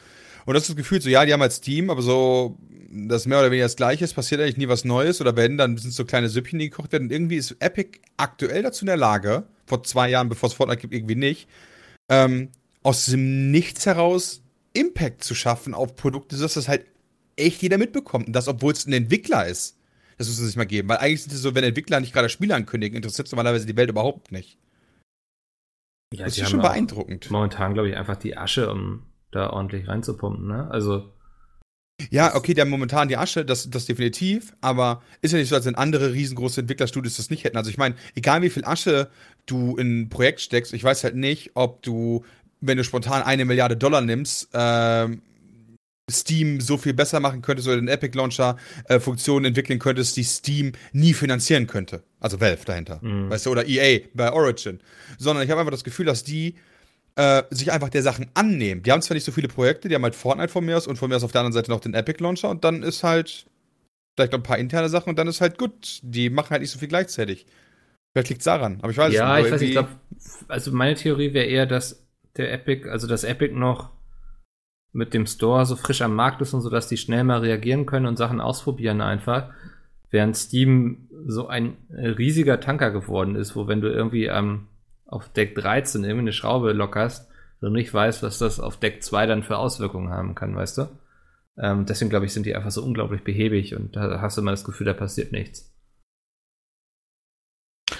[0.46, 2.58] Und das ist das Gefühl so, ja, die haben halt Steam, aber so,
[2.92, 5.22] das mehr oder weniger das Gleiche ist, passiert eigentlich nie was Neues.
[5.22, 7.06] Oder wenn, dann sind es so kleine Süppchen, die gekocht werden.
[7.06, 10.82] Und irgendwie ist Epic aktuell dazu in der Lage, vor zwei Jahren, bevor es Fortnite
[10.82, 11.48] gibt, irgendwie nicht,
[12.10, 12.50] ähm,
[12.86, 16.86] aus dem Nichts heraus Impact zu schaffen auf Produkte, sodass das halt
[17.36, 18.28] echt jeder mitbekommt.
[18.28, 19.78] Und das, obwohl es ein Entwickler ist.
[20.18, 20.88] Das muss man sich mal geben.
[20.88, 23.76] Weil eigentlich sind es so, wenn Entwickler nicht gerade Spiele ankündigen, interessiert es normalerweise die
[23.76, 24.60] Welt überhaupt nicht.
[26.14, 27.32] ja, Das ist schon beeindruckend.
[27.32, 30.70] Momentan, glaube ich, einfach die Asche, um da ordentlich reinzupumpen, ne?
[30.70, 31.12] Also,
[32.12, 35.56] Ja, okay, die haben momentan die Asche, das, das definitiv, aber ist ja nicht so,
[35.56, 37.58] als wenn andere riesengroße Entwicklerstudios das nicht hätten.
[37.58, 39.10] Also ich meine, egal wie viel Asche
[39.48, 42.24] du in ein Projekt steckst, ich weiß halt nicht, ob du,
[42.62, 45.22] wenn du spontan eine Milliarde Dollar nimmst, ähm,
[46.10, 50.24] Steam so viel besser machen könntest oder den Epic Launcher äh, Funktionen entwickeln könntest, die
[50.24, 52.04] Steam nie finanzieren könnte.
[52.20, 53.00] Also Valve dahinter.
[53.02, 53.30] Mhm.
[53.30, 54.80] Weißt du, oder EA bei Origin.
[55.18, 56.56] Sondern ich habe einfach das Gefühl, dass die
[57.16, 58.84] äh, sich einfach der Sachen annehmen.
[58.84, 60.98] Die haben zwar nicht so viele Projekte, die haben halt Fortnite von mir aus und
[60.98, 63.48] von mir aus auf der anderen Seite noch den Epic Launcher und dann ist halt
[64.16, 66.00] vielleicht noch ein paar interne Sachen und dann ist halt gut.
[66.04, 67.48] Die machen halt nicht so viel gleichzeitig.
[68.14, 69.70] Vielleicht liegt es daran, aber ich weiß ja, es ich weiß, nicht.
[69.70, 69.90] ich glaube,
[70.48, 72.05] also meine Theorie wäre eher, dass
[72.38, 73.92] der Epic, also dass Epic noch
[74.92, 77.86] mit dem Store so frisch am Markt ist und so, dass die schnell mal reagieren
[77.86, 79.52] können und Sachen ausprobieren einfach.
[80.10, 84.68] Während Steam so ein riesiger Tanker geworden ist, wo wenn du irgendwie ähm,
[85.06, 87.30] auf Deck 13 irgendwie eine Schraube lockerst,
[87.60, 90.88] du nicht weißt, was das auf Deck 2 dann für Auswirkungen haben kann, weißt du?
[91.58, 94.52] Ähm, deswegen glaube ich, sind die einfach so unglaublich behäbig und da hast du immer
[94.52, 95.74] das Gefühl, da passiert nichts.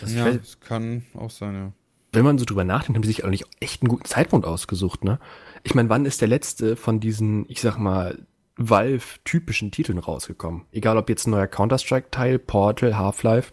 [0.02, 1.74] Das ja, fällt- das kann auch sein, ja.
[2.16, 5.20] Wenn man so drüber nachdenkt, haben die sich eigentlich echt einen guten Zeitpunkt ausgesucht, ne?
[5.64, 8.26] Ich meine, wann ist der letzte von diesen, ich sag mal,
[8.58, 10.66] Valve-typischen Titeln rausgekommen?
[10.72, 13.52] Egal ob jetzt ein neuer Counter-Strike-Teil, Portal, Half-Life.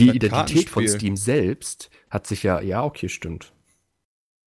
[0.00, 0.86] Die Ein Identität von.
[0.86, 3.52] Steam selbst hat sich ja, ja, okay, stimmt.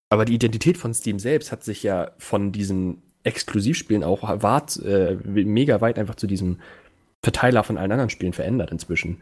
[0.10, 5.16] Aber die Identität von Steam selbst hat sich ja von diesen Exklusivspielen auch wart, äh,
[5.26, 6.60] mega weit einfach zu diesem
[7.22, 9.22] Verteiler von allen anderen Spielen verändert inzwischen.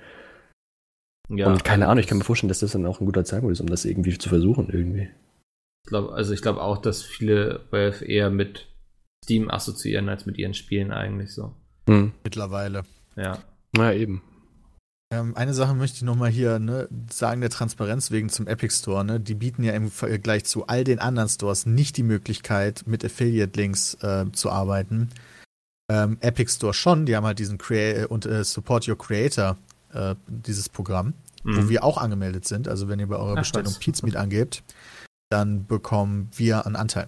[1.29, 3.53] Ja, Und keine Ahnung, ich kann mir vorstellen, dass das dann auch ein guter Zeitpunkt
[3.53, 5.09] ist, um das irgendwie zu versuchen, irgendwie.
[5.83, 8.67] Ich glaub, also ich glaube auch, dass viele Valve eher mit
[9.23, 11.53] Steam assoziieren als mit ihren Spielen eigentlich so.
[11.87, 12.13] Hm.
[12.23, 12.83] Mittlerweile.
[13.15, 13.39] Ja.
[13.73, 14.21] Na eben.
[15.11, 18.75] Ähm, eine Sache möchte ich noch mal hier ne, sagen, der Transparenz wegen zum Epic
[18.75, 19.05] Store.
[19.05, 19.19] Ne?
[19.19, 23.95] Die bieten ja im Vergleich zu all den anderen Stores nicht die Möglichkeit, mit Affiliate-Links
[24.01, 25.09] äh, zu arbeiten.
[25.89, 29.57] Ähm, Epic Store schon, die haben halt diesen Crea und äh, Support Your Creator,
[29.93, 31.13] äh, dieses Programm,
[31.43, 31.69] wo Mhm.
[31.69, 32.67] wir auch angemeldet sind.
[32.67, 33.79] Also wenn ihr bei eurer Ach, Bestellung was.
[33.79, 34.63] Pizmeet angebt,
[35.29, 37.07] dann bekommen wir einen Anteil.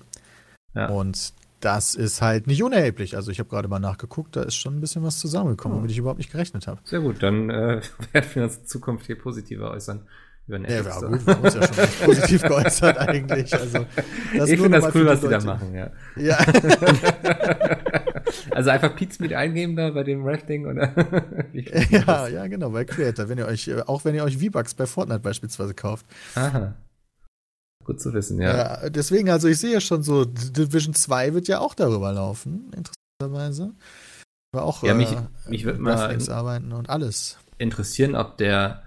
[0.75, 0.87] Ja.
[0.89, 3.15] Und das ist halt nicht unerheblich.
[3.17, 5.79] Also ich habe gerade mal nachgeguckt, da ist schon ein bisschen was zusammengekommen, Oh.
[5.79, 6.79] womit ich überhaupt nicht gerechnet habe.
[6.85, 7.81] Sehr gut, dann äh,
[8.13, 10.01] werden wir uns in Zukunft hier positiver äußern.
[10.47, 11.75] Über den Ja, ja gut, wir haben uns ja schon
[12.05, 13.53] positiv geäußert eigentlich.
[13.53, 13.85] Also,
[14.37, 15.91] das ich finde das cool, was die da machen, ja.
[16.15, 16.37] Ja,
[18.51, 20.93] also einfach Pizza mit eingeben da bei dem Rafting oder?
[21.91, 23.29] Ja, ja, genau, bei Creator.
[23.29, 26.05] Wenn ihr euch, äh, auch wenn ihr euch V-Bucks bei Fortnite beispielsweise kauft.
[26.35, 26.75] Aha.
[27.85, 28.55] Gut zu wissen, ja.
[28.83, 28.89] Ja.
[28.89, 33.73] deswegen, also ich sehe ja schon so, Division 2 wird ja auch darüber laufen, interessanterweise.
[34.53, 37.37] Aber auch Ja, mich- äh, mich mit mal- Rafflings arbeiten und alles.
[37.57, 38.83] Interessieren, ob der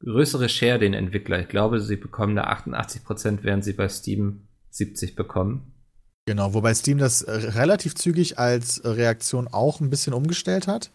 [0.00, 5.14] größere Share den Entwickler, ich glaube, sie bekommen da 88%, während sie bei Steam 70
[5.16, 5.72] bekommen.
[6.28, 10.90] Genau, wobei Steam das äh, relativ zügig als Reaktion auch ein bisschen umgestellt hat.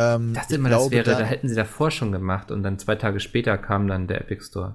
[0.00, 2.62] Ähm, Ich dachte immer, das glaube, wäre, da- da hätten sie davor schon gemacht und
[2.62, 4.74] dann zwei Tage später kam dann der Epic Store.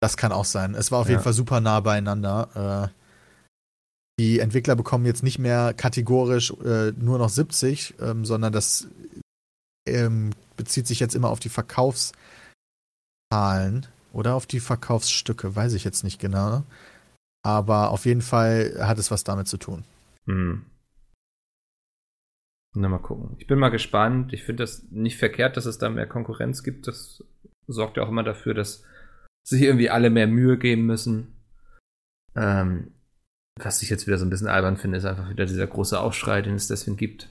[0.00, 0.76] Das kann auch sein.
[0.76, 1.14] Es war auf Ja.
[1.14, 2.92] jeden Fall super nah beieinander.
[2.94, 2.94] Äh,
[4.20, 8.86] die Entwickler bekommen jetzt nicht mehr kategorisch äh, nur noch 70, ähm, sondern das
[9.88, 12.14] ähm, bezieht sich jetzt immer auf die Verkaufszahlen
[14.12, 16.62] oder auf die Verkaufsstücke, weiß ich jetzt nicht genau.
[17.42, 19.84] Aber auf jeden Fall hat es was damit zu tun.
[20.26, 20.64] Hm.
[22.74, 23.36] Na, mal gucken.
[23.38, 24.32] Ich bin mal gespannt.
[24.32, 26.86] Ich finde das nicht verkehrt, dass es da mehr Konkurrenz gibt.
[26.86, 27.24] Das
[27.66, 28.84] sorgt ja auch immer dafür, dass
[29.44, 31.34] sich irgendwie alle mehr Mühe geben müssen.
[32.36, 32.92] Ähm,
[33.58, 36.42] was ich jetzt wieder so ein bisschen albern finde, ist einfach wieder dieser große Aufschrei,
[36.42, 37.28] den es deswegen gibt.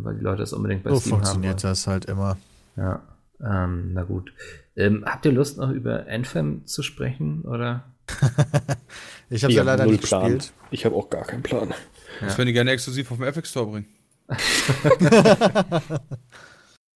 [0.00, 2.38] Weil die Leute das unbedingt bei So Steam haben funktioniert das halt immer.
[2.76, 3.02] Ja,
[3.40, 4.32] ähm, na gut.
[4.76, 7.42] Ähm, habt ihr Lust noch über Anthem zu sprechen?
[7.42, 7.92] Oder?
[9.30, 10.34] ich habe ja leider null nicht Plan.
[10.34, 10.52] gespielt.
[10.70, 11.68] Ich habe auch gar keinen Plan.
[11.70, 12.26] Ja.
[12.26, 13.86] Das würden die gerne exklusiv auf dem Epic Store bringen.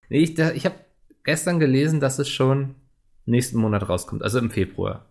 [0.08, 0.74] Nee, ich, da- ich habe
[1.24, 2.74] gestern gelesen, dass es schon
[3.24, 5.06] nächsten Monat rauskommt, also im Februar.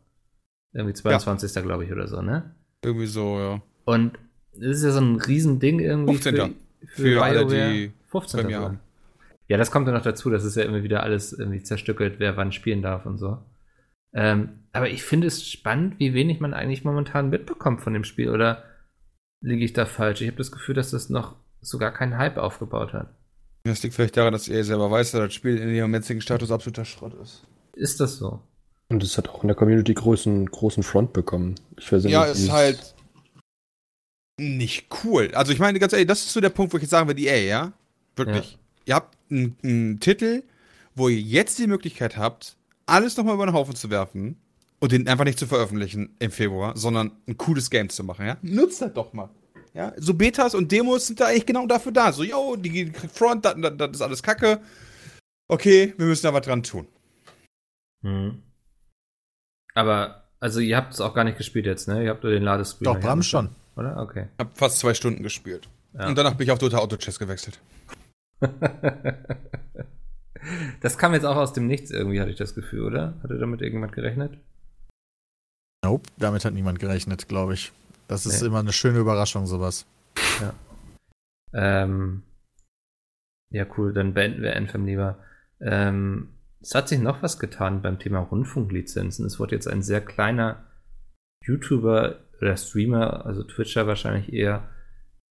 [0.74, 1.64] Irgendwie 22.
[1.64, 2.56] glaube ich oder so, ne?
[2.84, 3.62] Irgendwie so, ja.
[3.86, 4.20] Und
[4.54, 6.56] das ist ja so ein Riesending irgendwie 15.
[6.86, 7.74] für, Für alle, BioWare.
[7.74, 8.40] die 15.
[8.42, 8.70] Premiere sogar.
[8.74, 8.80] haben.
[9.48, 12.38] Ja, das kommt dann noch dazu, das ist ja immer wieder alles irgendwie zerstückelt, wer
[12.38, 13.40] wann spielen darf und so.
[14.14, 18.30] Ähm, aber ich finde es spannend, wie wenig man eigentlich momentan mitbekommt von dem Spiel,
[18.30, 18.64] oder
[19.42, 20.22] liege ich da falsch?
[20.22, 23.14] Ich habe das Gefühl, dass das noch sogar keinen Hype aufgebaut hat.
[23.64, 26.52] Das liegt vielleicht daran, dass ihr selber weiß, dass das Spiel in ihrem jetzigen Status
[26.52, 27.44] absoluter Schrott ist.
[27.74, 28.42] Ist das so?
[28.90, 31.56] Und es hat auch in der Community großen, großen Front bekommen.
[31.78, 32.96] Ich weiß Ja, nicht, ist wie halt
[34.40, 35.30] nicht cool.
[35.34, 37.22] Also ich meine, ganz ehrlich, das ist so der Punkt, wo ich jetzt sagen würde,
[37.22, 37.74] EA, ja?
[38.16, 38.58] Wirklich.
[38.86, 40.44] Ihr habt einen, einen Titel,
[40.96, 44.38] wo ihr jetzt die Möglichkeit habt, alles nochmal über den Haufen zu werfen
[44.82, 48.38] und den einfach nicht zu veröffentlichen im Februar, sondern ein cooles Game zu machen, ja?
[48.42, 49.30] Nutzt das doch mal.
[49.74, 52.12] Ja, so Betas und Demos sind da eigentlich genau dafür da.
[52.12, 54.60] So, yo, die Front, das, das, das ist alles Kacke.
[55.48, 56.88] Okay, wir müssen da was dran tun.
[58.02, 58.42] Mhm.
[59.74, 62.04] Aber, also ihr habt es auch gar nicht gespielt jetzt, ne?
[62.04, 62.86] Ihr habt nur den Ladescreen.
[62.86, 63.50] Doch, Bram schon.
[63.78, 63.98] oder?
[64.02, 64.28] Okay.
[64.40, 65.70] Hab fast zwei Stunden gespielt.
[65.94, 66.08] Ja.
[66.08, 67.60] Und danach bin ich auf Dota Auto Chess gewechselt.
[70.82, 73.14] das kam jetzt auch aus dem Nichts irgendwie, hatte ich das Gefühl, oder?
[73.24, 74.38] Hatte damit irgendjemand gerechnet?
[75.84, 77.72] Nope, damit hat niemand gerechnet, glaube ich.
[78.08, 78.48] Das ist Nee.
[78.48, 79.86] immer eine schöne Überraschung, sowas.
[81.54, 82.24] Ähm,
[83.52, 85.20] ja, cool, dann beenden wir Anthem lieber.
[85.60, 86.30] Ähm,
[86.62, 89.26] es hat sich noch was getan beim Thema Rundfunklizenzen.
[89.26, 90.64] Es wurde jetzt ein sehr kleiner
[91.46, 94.70] YouTuber oder Streamer, also Twitcher wahrscheinlich eher,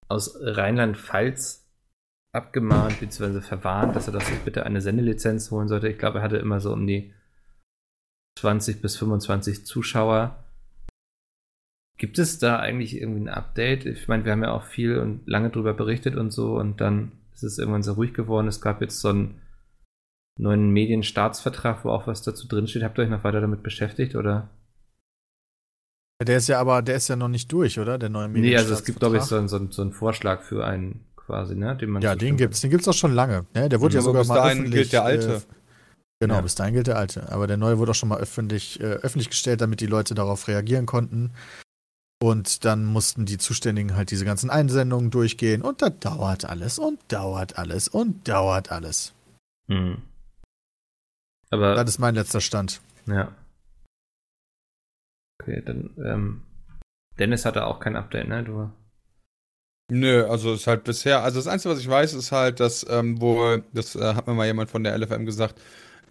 [0.08, 1.68] aus Rheinland-Pfalz
[2.32, 3.40] abgemahnt bzw.
[3.40, 5.88] verwarnt, dass er das sich bitte eine Sendelizenz holen sollte.
[5.88, 7.14] Ich glaube, er hatte immer so um die
[8.40, 10.42] 20 bis 25 Zuschauer.
[11.98, 13.84] Gibt es da eigentlich irgendwie ein Update?
[13.84, 17.12] Ich meine, wir haben ja auch viel und lange drüber berichtet und so und dann
[17.34, 18.48] ist es irgendwann sehr ruhig geworden.
[18.48, 19.40] Es gab jetzt so einen
[20.38, 22.82] neuen Medienstaatsvertrag, wo auch was dazu drinsteht.
[22.82, 24.48] Habt ihr euch noch weiter damit beschäftigt oder?
[26.26, 27.98] Der ist ja aber, der ist ja noch nicht durch, oder?
[27.98, 29.38] Der neue Nee, also es gibt, glaube ich, so, Medienstaatsvertrag.
[29.40, 31.76] einen- so, einen- so einen Vorschlag für einen quasi, ne?
[31.76, 32.60] Den man Ja, den gibt's.
[32.62, 33.46] Den gibt's auch schon lange.
[33.54, 33.68] Ne?
[33.68, 34.74] Der wurde ja Aber sogar bis mal dahin öffentlich.
[34.74, 35.34] gilt der alte.
[35.34, 35.40] Äh,
[36.20, 36.40] genau, Ja.
[36.42, 37.30] bis dahin gilt der alte.
[37.30, 40.46] Aber der neue wurde auch schon mal öffentlich, äh, öffentlich gestellt, damit die Leute darauf
[40.48, 41.32] reagieren konnten.
[42.22, 45.62] Und dann mussten die Zuständigen halt diese ganzen Einsendungen durchgehen.
[45.62, 49.14] Und da dauert alles und dauert alles und dauert alles.
[49.68, 50.02] Hm.
[51.50, 52.80] Aber Das ist mein letzter Stand.
[53.06, 53.34] Ja.
[55.40, 56.42] Okay, dann, ähm,
[57.18, 58.44] Dennis hatte auch kein Update, ne?
[58.44, 58.70] Du,
[59.92, 63.20] Nö, also ist halt bisher, also das Einzige, was ich weiß, ist halt, dass ähm,
[63.20, 65.60] wohl, das äh, hat mir mal jemand von der LFM gesagt,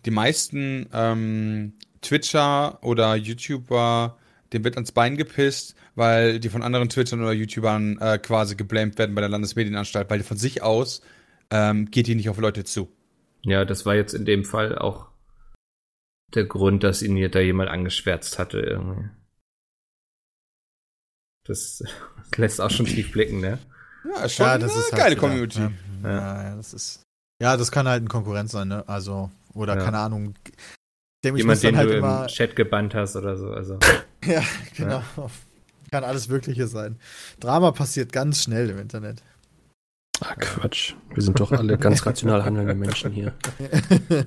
[0.06, 4.18] die meisten ähm, Twitcher oder YouTuber,
[4.54, 8.98] dem wird ans Bein gepisst, weil die von anderen Twitchern oder YouTubern äh, quasi geblamed
[8.98, 11.02] werden bei der Landesmedienanstalt, weil die von sich aus
[11.52, 12.90] ähm, geht die nicht auf Leute zu.
[13.44, 15.10] ja, das war jetzt in dem Fall auch
[16.34, 19.10] der Grund, dass ihn hier da jemand angeschwärzt hatte irgendwie.
[21.46, 21.84] Das,
[22.30, 23.58] das lässt auch schon tief blicken, ne?
[24.06, 25.60] Ja, schon ja, eine das ist halt geile wieder, Community.
[25.60, 25.74] Ne?
[26.04, 26.44] Ja.
[26.44, 27.04] ja, das ist.
[27.42, 28.88] Ja, das kann halt ein Konkurrent sein, ne?
[28.88, 29.84] Also, oder Ja.
[29.84, 30.36] keine Ahnung.
[31.24, 32.22] Dem ich Jemand, den halt du immer.
[32.22, 33.52] im Chat gebannt hast oder so.
[33.52, 33.78] Also,
[34.26, 34.42] Ja,
[34.76, 35.02] genau.
[35.92, 36.98] Kann alles Mögliche sein.
[37.40, 39.24] Drama passiert ganz schnell im Internet.
[40.22, 40.94] Ah, Quatsch.
[41.14, 43.34] Wir sind doch alle ganz rational handelnde Menschen hier.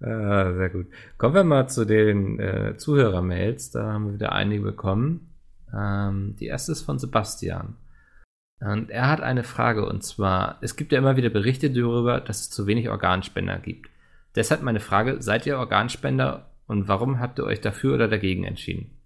[0.00, 0.86] ah, sehr gut.
[1.16, 3.70] Kommen wir mal zu den äh, Zuhörermails.
[3.70, 5.32] Da haben wir wieder einige bekommen.
[5.74, 7.76] Ähm, die erste ist von Sebastian.
[8.60, 12.40] Und er hat eine Frage und zwar, es gibt ja immer wieder Berichte darüber, dass
[12.40, 13.88] es zu wenig Organspender gibt.
[14.34, 18.98] Deshalb meine Frage, seid ihr Organspender und warum habt ihr euch dafür oder dagegen entschieden?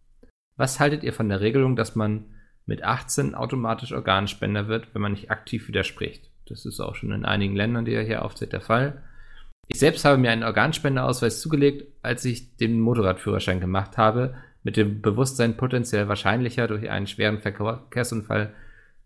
[0.56, 2.26] Was haltet ihr von der Regelung, dass man
[2.66, 6.30] mit 18 automatisch Organspender wird, wenn man nicht aktiv widerspricht?
[6.46, 9.02] Das ist auch schon in einigen Ländern, die er hier aufzählt, der Fall.
[9.68, 15.02] Ich selbst habe mir einen Organspenderausweis zugelegt, als ich den Motorradführerschein gemacht habe, mit dem
[15.02, 18.54] Bewusstsein potenziell wahrscheinlicher durch einen schweren Verkehrsunfall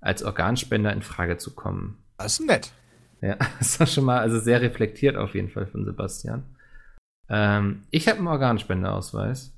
[0.07, 1.99] als Organspender in Frage zu kommen.
[2.19, 2.73] Das ist nett.
[3.21, 6.45] Ja, das war schon mal also sehr reflektiert auf jeden Fall von Sebastian.
[7.29, 9.53] Ähm, ich habe einen Organspenderausweis.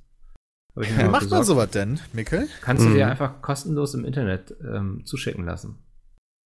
[0.74, 1.46] Hab ich mir Wie macht man besorgt.
[1.46, 2.48] sowas denn, Mikkel?
[2.62, 2.94] Kannst du Mhm.
[2.94, 5.78] dir einfach kostenlos im Internet ähm, zuschicken lassen.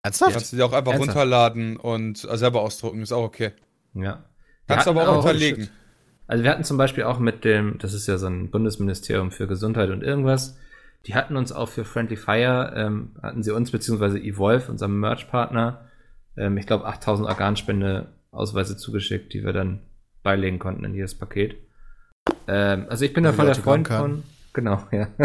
[0.05, 0.33] Ernsthaft?
[0.33, 1.17] Kannst du dir auch einfach Ernsthaft?
[1.17, 3.53] runterladen und äh, selber ausdrucken, ist auch okay.
[3.95, 4.25] Ja.
[4.67, 5.69] Kannst du aber auch unterlegen.
[6.27, 9.47] Also wir hatten zum Beispiel auch mit dem, das ist ja so ein Bundesministerium für
[9.47, 10.57] Gesundheit und irgendwas,
[11.07, 15.89] die hatten uns auch für Friendly Fire, ähm, hatten sie uns beziehungsweise Evolve, unserem Merch-Partner,
[16.37, 19.81] ähm, ich glaube 8000 Organspende-Ausweise zugeschickt, die wir dann
[20.23, 21.57] beilegen konnten in jedes Paket.
[22.47, 24.23] Ähm, also ich bin da voll der Freund von,
[24.53, 25.09] genau, ja.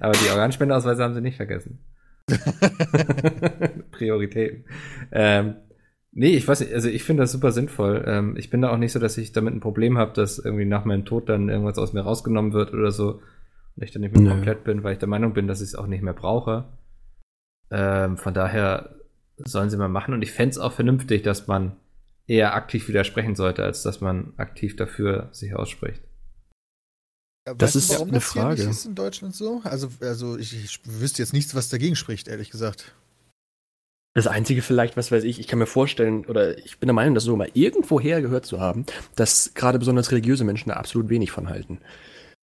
[0.00, 1.78] Aber die Organspendeausweise haben sie nicht vergessen.
[3.92, 4.64] Prioritäten.
[5.12, 5.56] Ähm,
[6.16, 8.02] nee, ich weiß nicht, also ich finde das super sinnvoll.
[8.06, 10.64] Ähm, ich bin da auch nicht so, dass ich damit ein Problem habe, dass irgendwie
[10.64, 13.20] nach meinem Tod dann irgendwas aus mir rausgenommen wird oder so
[13.76, 14.30] und ich dann nicht mehr Nö.
[14.30, 16.64] komplett bin, weil ich der Meinung bin, dass ich es auch nicht mehr brauche.
[17.70, 18.96] Ähm, von daher
[19.36, 21.76] sollen sie mal machen und ich fände es auch vernünftig, dass man
[22.26, 26.02] eher aktiv widersprechen sollte, als dass man aktiv dafür sich ausspricht.
[27.58, 28.62] Das ist eine hier Frage.
[28.62, 29.60] nicht ist in Deutschland so?
[29.62, 32.94] Also, also ich, ich wüsste jetzt nichts, was dagegen spricht, ehrlich gesagt.
[34.16, 37.14] Das Einzige vielleicht, was weiß ich, ich kann mir vorstellen, oder ich bin der Meinung,
[37.14, 41.30] das so mal irgendwoher gehört zu haben, dass gerade besonders religiöse Menschen da absolut wenig
[41.30, 41.80] von halten.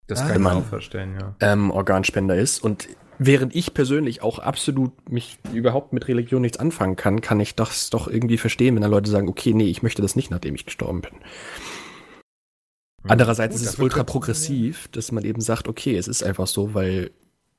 [0.06, 0.62] Das Ah, kann mir genau.
[0.62, 1.36] auch verstehen, ja.
[1.40, 2.64] ähm, Organspender ist.
[2.64, 7.56] Und während ich persönlich auch absolut mich überhaupt mit Religion nichts anfangen kann, kann ich
[7.56, 10.54] das doch irgendwie verstehen, wenn da Leute sagen, okay, nee, ich möchte das nicht, nachdem
[10.54, 11.14] ich gestorben bin.
[13.08, 16.46] Andererseits Gut, ist es ultra man progressiv, dass man eben sagt, okay, es ist einfach
[16.46, 17.10] so, weil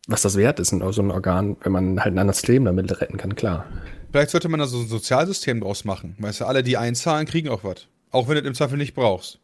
[0.07, 3.17] was das wert ist, so ein Organ, wenn man halt ein anderes Leben damit retten
[3.17, 3.67] kann, klar.
[4.15, 6.15] Vielleicht sollte man da so ein Sozialsystem draus machen.
[6.21, 7.89] Weißt du, alle, die einzahlen, kriegen auch was.
[8.13, 9.41] Auch wenn du es im Zweifel nicht brauchst.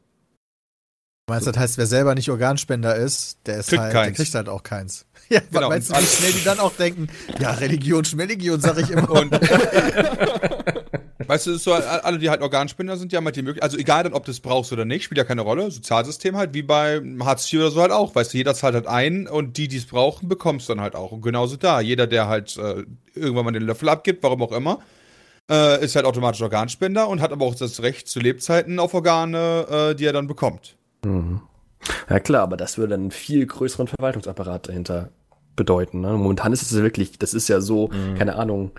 [1.28, 4.32] Meinst du, das heißt, wer selber nicht Organspender ist, der ist Kriegt halt, der kriegt
[4.32, 5.06] halt auch keins.
[5.28, 7.08] Ja, Genau, meinst du, wie schnell die dann auch denken,
[7.40, 9.10] ja, Religion, Schmelligion, sag ich immer.
[9.10, 9.32] Und
[11.30, 13.62] weißt du, es ist so, alle, die halt Organspender sind, die haben halt die Möglichkeit,
[13.62, 15.70] also egal dann, ob du es brauchst oder nicht, spielt ja keine Rolle.
[15.70, 18.14] Sozialsystem halt, wie bei Hartz IV oder so halt auch.
[18.14, 21.12] Weißt du, jeder zahlt halt ein und die, die es brauchen, bekommst dann halt auch.
[21.12, 21.80] Und genauso da.
[21.80, 24.80] Jeder, der halt äh, irgendwann mal den Löffel abgibt, warum auch immer,
[25.48, 29.66] äh, ist halt automatisch Organspender und hat aber auch das Recht zu Lebzeiten auf Organe,
[29.70, 30.76] äh, die er dann bekommt.
[31.04, 31.42] Mhm.
[32.08, 35.10] Ja klar, aber das würde einen viel größeren Verwaltungsapparat dahinter
[35.54, 36.00] bedeuten.
[36.00, 36.12] Ne?
[36.12, 38.72] Momentan ist es ja wirklich, das ist ja so, keine Ahnung.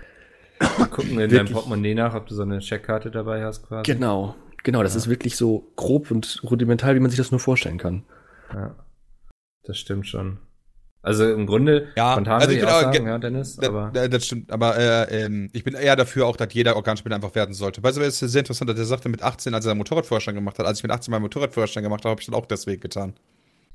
[0.90, 1.46] Gucken in deinem?
[1.52, 3.90] Portemonnaie nach, ob du so eine Checkkarte dabei hast quasi.
[3.92, 7.78] Genau, genau, das ist wirklich so grob und rudimental, wie man sich das nur vorstellen
[7.78, 8.04] kann.
[8.52, 8.74] Ja.
[9.64, 10.38] Das stimmt schon.
[11.04, 13.66] Also im Grunde, Ja, spontan also würde ich bin auch sagen, ge- ja, Dennis, Da,
[13.68, 17.16] aber da, das stimmt, aber äh, ähm, ich bin eher dafür auch, dass jeder Organspender
[17.16, 17.82] einfach werden sollte.
[17.82, 20.34] Weißt du, es ist sehr interessant, dass er sagte, mit 18, als er seinen Motorradführerschein
[20.36, 22.80] gemacht hat, als ich mit 18 meinen Motorradführerschein gemacht habe, habe ich das auch deswegen
[22.80, 23.14] getan.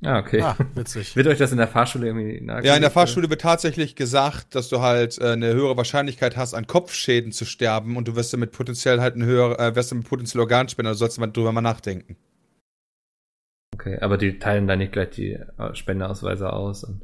[0.04, 0.40] Ah, okay.
[0.40, 1.16] Ah, witzig.
[1.16, 2.66] Wird euch das in der Fahrschule irgendwie nahegelegt?
[2.66, 6.54] Ja, in der Fahrschule wird tatsächlich gesagt, dass du halt äh, eine höhere Wahrscheinlichkeit hast,
[6.54, 10.08] an Kopfschäden zu sterben und du wirst damit potenziell halt ein höher, äh, wirst damit
[10.08, 12.16] potenziell Organspender, du sollst mal drüber mal nachdenken.
[13.74, 16.84] Okay, aber die teilen da nicht gleich die äh, Spendeausweise aus.
[16.84, 17.02] Und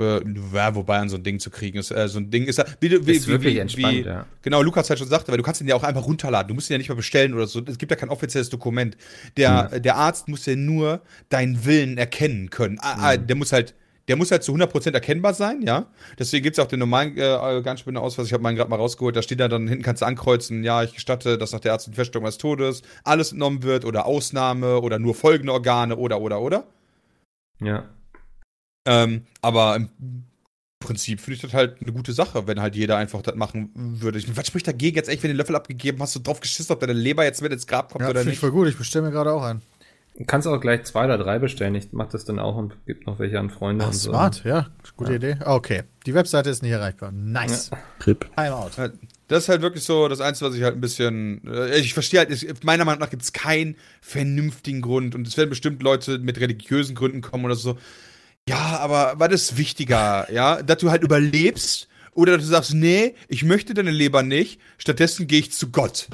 [0.00, 2.64] ja, wobei an so ein Ding zu kriegen ist, äh, so ein Ding ist, ja-
[2.80, 4.26] wie, wie, ist wie, wirklich wie, entspannt, wie, ja.
[4.42, 6.48] Genau, Lukas halt schon sagte, weil du kannst ihn ja auch einfach runterladen.
[6.48, 7.62] Du musst ihn ja nicht mal bestellen oder so.
[7.66, 8.96] Es gibt ja kein offizielles Dokument.
[9.36, 12.78] Der, der Arzt muss ja nur deinen Willen erkennen können.
[12.80, 13.74] Ah, ah, der muss halt,
[14.08, 15.86] der muss halt zu 100% erkennbar sein, ja.
[16.18, 18.26] Deswegen gibt es auch den normalen äh, Organspenderausweis.
[18.26, 19.14] Ich habe meinen gerade mal rausgeholt.
[19.14, 21.86] Da steht da dann hinten, kannst du ankreuzen, ja, ich gestatte, dass nach der Arzt
[21.86, 26.40] die Feststellung des Todes alles entnommen wird oder Ausnahme oder nur folgende Organe oder, oder,
[26.40, 26.64] oder.
[27.60, 27.84] Ja.
[28.84, 29.88] Ähm, aber im
[30.80, 34.18] Prinzip finde ich das halt eine gute Sache, wenn halt jeder einfach das machen würde.
[34.18, 36.72] Ich, was spricht dagegen jetzt echt, wenn du den Löffel abgegeben hast, du drauf geschissen,
[36.72, 38.40] ob deine Leber jetzt mit ins Grab kommt Ja, oder finde ich nicht?
[38.40, 38.68] voll gut.
[38.68, 39.62] Ich bestelle mir gerade auch einen.
[40.18, 41.74] Du kannst auch gleich zwei oder drei bestellen.
[41.74, 44.10] Ich mach das dann auch und gebe noch welche an Freunde Ach, und so.
[44.10, 44.66] smart, ja.
[44.96, 45.16] Gute Ja.
[45.16, 45.36] Idee.
[45.44, 47.12] Okay, die Webseite ist nicht erreichbar.
[47.12, 47.70] Nice.
[48.06, 48.28] Rip.
[48.36, 48.76] Time out.
[48.76, 48.90] Ja,
[49.28, 51.46] Das ist halt wirklich so das Einzige, was ich halt ein bisschen.
[51.46, 55.36] Äh, ich verstehe halt, ich, meiner Meinung nach gibt es keinen vernünftigen Grund und es
[55.38, 57.78] werden bestimmt Leute mit religiösen Gründen kommen oder so.
[58.48, 60.62] Ja, aber was ist wichtiger, ja?
[60.62, 65.26] Dass du halt überlebst oder dass du sagst, nee, ich möchte deine Leber nicht, stattdessen
[65.26, 66.08] gehe ich zu Gott.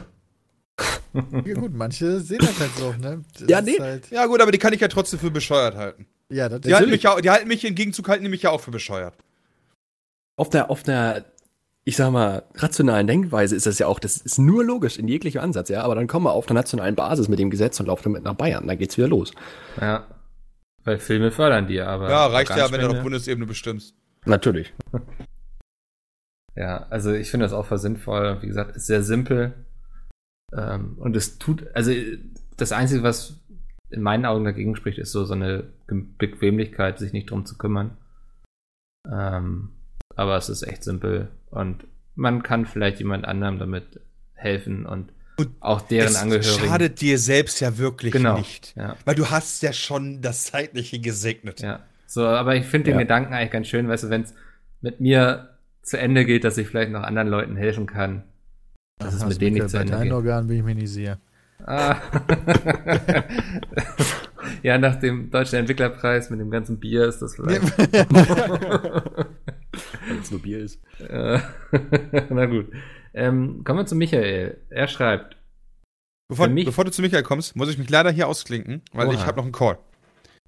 [1.13, 3.25] Ja, gut, manche sehen das halt so, ne?
[3.39, 3.79] Das Ja, nee.
[3.81, 6.07] Halt, Ja, gut, aber die kann ich ja trotzdem für bescheuert halten.
[6.31, 8.51] ja, das Die halten, mich ja, die halten mich im Gegenzug halten die mich ja
[8.51, 9.15] auch für bescheuert.
[10.37, 11.25] Auf der, auf der,
[11.85, 15.43] ich sag mal, rationalen Denkweise ist das ja auch, das ist nur logisch in jeglicher
[15.43, 15.83] Ansatz, ja.
[15.83, 18.35] Aber dann kommen wir auf der nationalen Basis mit dem Gesetz und laufen damit nach
[18.35, 18.69] Bayern.
[18.69, 19.33] Da geht's wieder los.
[19.81, 20.07] Ja.
[20.85, 22.09] Weil Filme fördern die, aber.
[22.09, 23.95] Ja, reicht ja, wenn du auf Bundesebene bestimmst.
[24.25, 24.73] Natürlich.
[26.59, 28.43] Ja, also ich finde das auch voll sinnvoll.
[28.43, 29.55] Wie gesagt, ist sehr simpel.
[30.53, 31.93] Ähm, und es tut, also
[32.57, 33.39] das Einzige, was
[33.91, 37.97] in meinen Augen dagegen spricht, ist so, so eine Bequemlichkeit, sich nicht drum zu kümmern.
[39.09, 39.71] Ähm,
[40.17, 44.01] aber es ist echt simpel und man kann vielleicht jemand anderem damit
[44.35, 46.67] helfen und, Und auch deren es Angehörigen.
[46.69, 48.39] schadet dir selbst ja wirklich Genau.
[48.39, 48.75] nicht.
[48.77, 48.97] Ja.
[49.05, 51.61] Weil du hast ja schon das Zeitliche gesegnet.
[51.61, 53.03] Ja, so, aber ich finde den Ja.
[53.03, 54.35] Gedanken eigentlich ganz schön, weißt du, wenn es
[54.81, 55.51] mit mir
[55.83, 58.25] zu Ende geht, dass ich vielleicht noch anderen Leuten helfen kann.
[58.99, 60.13] Dass es Also mit denen nicht zu bei Ende deinen geht.
[60.13, 61.19] Organen bin ich mir nicht sicher.
[61.65, 61.97] Ah.
[64.63, 67.63] ja, nach dem Deutschen Entwicklerpreis mit dem ganzen Bier ist das vielleicht.
[70.09, 70.81] Wenn es nur Bier ist.
[71.01, 71.39] Äh,
[72.31, 72.67] Na gut.
[73.15, 74.59] Ähm, kommen wir zu Michael.
[74.71, 75.39] Er schreibt,
[76.29, 79.15] Bevor, bevor du zu Michael kommst, muss ich mich leider hier ausklinken, weil Oha.
[79.15, 79.79] ich habe noch einen Call.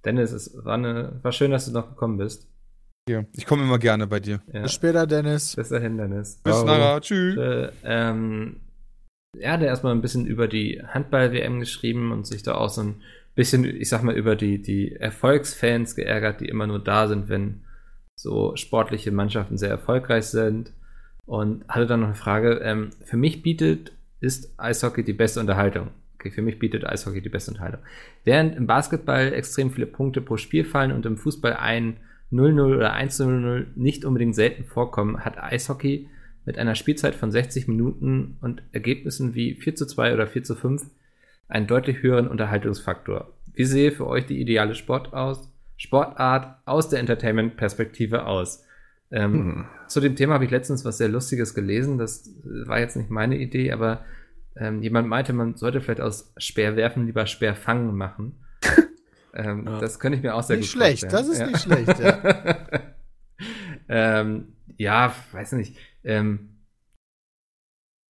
[0.05, 2.47] Dennis, es war, eine, war schön, dass du noch gekommen bist.
[3.09, 3.27] Hier.
[3.33, 4.41] Ich komme immer gerne bei dir.
[4.53, 4.63] Ja.
[4.63, 5.57] Bis später, Dennis.
[5.57, 6.37] Bis dahin, Dennis.
[6.43, 6.67] Bis Ciao.
[6.67, 7.01] nachher.
[7.01, 7.37] Tschüss.
[7.37, 8.61] Äh, ähm,
[9.39, 13.03] er hat erstmal ein bisschen über die Handball-WM geschrieben und sich da auch so ein
[13.35, 17.65] bisschen, ich sag mal, über die, die Erfolgsfans geärgert, die immer nur da sind, wenn
[18.17, 20.75] so sportliche Mannschaften sehr erfolgreich sind.
[21.27, 22.61] Und hatte dann noch eine Frage.
[22.63, 25.89] Ähm, für mich bietet, ist Eishockey die beste Unterhaltung.
[26.15, 27.81] Okay, für mich bietet Eishockey die beste Unterhaltung.
[28.25, 31.97] Während im Basketball extrem viele Punkte pro Spiel fallen und im Fußball ein
[32.31, 36.09] 0-0 oder 1-0 nicht unbedingt selten vorkommen, hat Eishockey
[36.45, 40.55] mit einer Spielzeit von 60 Minuten und Ergebnissen wie 4 zu 2 oder 4 zu
[40.55, 40.87] 5
[41.49, 43.33] einen deutlich höheren Unterhaltungsfaktor.
[43.53, 48.65] Wie sehe für euch die ideale Sport aus, Sportart aus der Entertainment-Perspektive aus?
[49.13, 49.65] Ähm, Hm.
[49.89, 51.99] Zu dem Thema habe ich letztens was sehr Lustiges gelesen.
[51.99, 54.05] Das äh, war jetzt nicht meine Idee, aber
[54.57, 58.45] ähm, jemand meinte, man sollte vielleicht aus Speerwerfen lieber Speerfangen machen.
[59.35, 59.79] ähm, Ja.
[59.81, 61.25] Das könnte ich mir auch sehr Nicht gut schlecht, vorstellen.
[61.25, 61.47] das ist Ja.
[61.47, 62.69] nicht schlecht, ja.
[64.21, 65.77] ähm, ja, weiß nicht.
[66.05, 66.57] Ähm,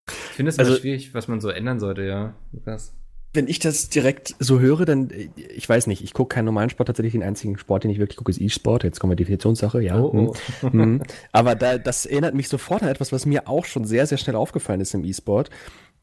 [0.09, 2.97] ich finde es Also- schwierig, was man so ändern sollte, ja, Lukas.
[3.33, 6.71] Wenn ich das direkt so höre, dann, äh, ich weiß nicht, ich gucke keinen normalen
[6.71, 8.85] Sport, tatsächlich den einzigen Sport, den ich wirklich gucke, ist E-Sport.
[8.85, 10.01] Jetzt kommen wir Definitionssache, ja.
[10.01, 10.67] Oh, oh.
[10.69, 11.03] Mhm.
[11.33, 14.37] Aber da, das erinnert mich sofort an etwas, was mir auch schon sehr, sehr schnell
[14.37, 15.51] aufgefallen ist im E-Sport.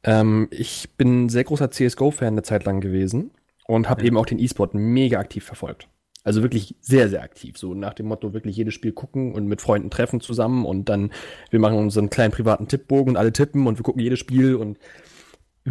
[0.04, 3.32] Ähm, ich bin ein sehr großer CSGO-Fan eine Zeit lang gewesen
[3.68, 4.08] und habe Ja.
[4.08, 5.90] eben auch den E-Sport mega aktiv verfolgt.
[6.24, 7.58] Also wirklich sehr, sehr aktiv.
[7.58, 11.12] So nach dem Motto, wirklich jedes Spiel gucken und mit Freunden treffen zusammen und dann,
[11.52, 14.78] wir machen unseren kleinen privaten Tippbogen und alle tippen und wir gucken jedes Spiel und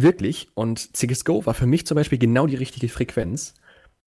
[0.01, 0.49] wirklich.
[0.53, 3.53] Und CSGO war für mich zum Beispiel genau die richtige Frequenz,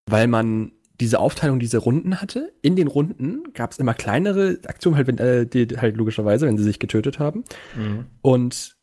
[0.06, 2.52] weil man diese Aufteilung, diese Runden hatte.
[2.62, 6.58] In den Runden gab es immer kleinere Aktionen, halt, wenn, äh, die, halt logischerweise, wenn
[6.58, 7.44] sie sich getötet haben.
[7.76, 8.06] Mhm.
[8.20, 8.76] Und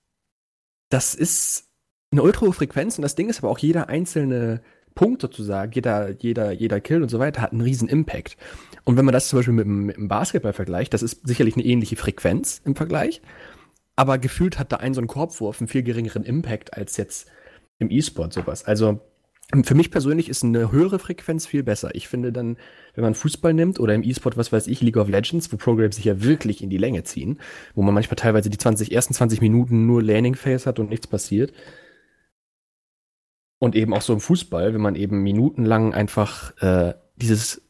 [0.89, 1.65] das ist
[2.11, 4.61] eine ultra hohe Frequenz und das Ding ist aber auch jeder einzelne
[4.95, 8.35] Punkt sozusagen, jeder, jeder, jeder Kill und so weiter hat einen riesen Impact.
[8.83, 11.65] Und wenn man das zum Beispiel mit, mit dem Basketball vergleicht, das ist sicherlich eine
[11.65, 13.21] ähnliche Frequenz im Vergleich,
[13.97, 17.29] aber gefühlt hat da ein so ein Korbwurf einen viel geringeren Impact als jetzt
[17.79, 18.63] im E-Sport sowas.
[18.63, 19.01] Also
[19.63, 21.95] für mich persönlich ist eine höhere Frequenz viel besser.
[21.95, 22.57] Ich finde dann,
[22.93, 25.95] wenn man Fußball nimmt oder im E-Sport, was weiß ich, League of Legends, wo Programs
[25.95, 27.39] sich ja wirklich in die Länge ziehen,
[27.73, 31.07] wo man manchmal teilweise die 20, ersten 20 Minuten nur Landing Phase hat und nichts
[31.07, 31.53] passiert.
[33.59, 37.66] Und eben auch so im Fußball, wenn man eben minutenlang einfach äh, dieses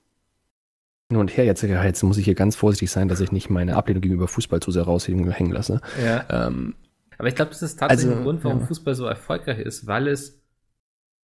[1.10, 3.76] hin und her, jetzt, jetzt muss ich hier ganz vorsichtig sein, dass ich nicht meine
[3.76, 5.82] Ablehnung gegenüber Fußball zu sehr raushängen lasse.
[6.04, 6.26] Ja.
[6.30, 6.76] Ähm,
[7.18, 8.66] Aber ich glaube, das ist tatsächlich Also, ein Grund, warum ja.
[8.66, 10.44] Fußball so erfolgreich ist, weil es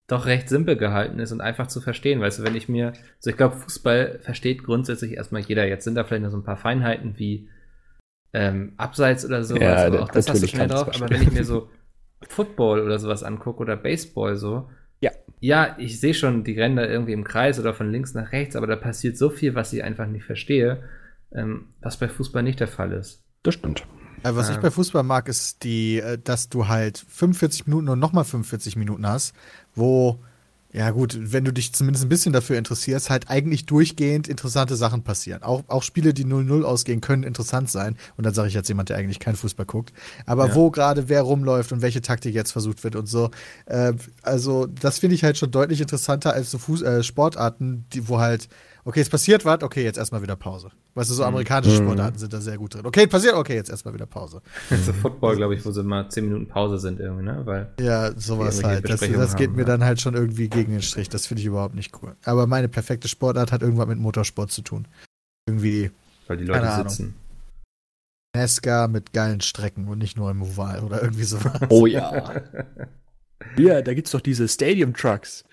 [0.07, 2.21] doch recht simpel gehalten ist und einfach zu verstehen.
[2.21, 5.65] Weißt du, wenn ich mir, also ich glaube, Fußball versteht grundsätzlich erstmal jeder.
[5.65, 7.49] Jetzt sind da vielleicht noch so ein paar Feinheiten wie
[8.33, 9.55] ähm, Abseits oder so.
[9.55, 10.89] Ja, also auch das hast du schnell drauf.
[10.93, 11.69] Aber wenn ich mir so
[12.27, 14.69] Football oder sowas angucke oder Baseball so,
[15.03, 15.11] Ja.
[15.41, 18.55] ja, ich sehe schon, die rennen da irgendwie im Kreis oder von links nach rechts,
[18.55, 20.83] aber da passiert so viel, was ich einfach nicht verstehe,
[21.33, 23.21] ähm, was bei Fußball nicht der Fall ist.
[23.43, 23.85] das stimmt.
[24.23, 27.99] Äh, was ich bei Fußball mag, ist die, äh, dass du halt 45 Minuten und
[27.99, 29.35] nochmal 45 Minuten hast,
[29.75, 30.23] wo,
[30.73, 35.03] ja gut, wenn du dich zumindest ein bisschen dafür interessierst, halt eigentlich durchgehend interessante Sachen
[35.03, 35.43] passieren.
[35.43, 37.95] Auch, auch Spiele, die 0-0 ausgehen, können interessant sein.
[38.17, 39.93] Und dann sage ich jetzt jemand, der eigentlich keinen Fußball guckt.
[40.25, 40.55] Aber Ja.
[40.55, 43.29] wo gerade wer rumläuft und welche Taktik jetzt versucht wird und so.
[43.67, 43.93] Äh,
[44.23, 48.19] also, das finde ich halt schon deutlich interessanter als so Fuß äh, Sportarten, die, wo
[48.19, 48.49] halt,
[48.85, 50.71] okay, es passiert was, okay, jetzt erstmal wieder Pause.
[50.95, 51.85] Weißt du, so amerikanische Mhm.
[51.85, 52.85] Sportarten sind da sehr gut drin.
[52.85, 54.41] Okay, passiert, okay, jetzt erstmal wieder Pause.
[54.69, 57.41] So Football, glaube ich, wo sie mal 10 Minuten Pause sind irgendwie, ne?
[57.45, 58.87] Weil Ja, sowas halt.
[58.89, 59.67] Das, das geht haben, mir ja.
[59.67, 61.09] dann halt schon irgendwie gegen den Strich.
[61.09, 62.15] Das finde ich überhaupt nicht cool.
[62.25, 64.87] Aber meine perfekte Sportart hat irgendwas mit Motorsport zu tun.
[65.47, 65.91] Irgendwie
[66.27, 67.15] weil die Leute sitzen.
[68.35, 71.59] NASCAR mit geilen Strecken und nicht nur im Oval oder irgendwie sowas.
[71.69, 72.41] Oh ja.
[73.57, 75.43] ja, da gibt's doch diese Stadium Trucks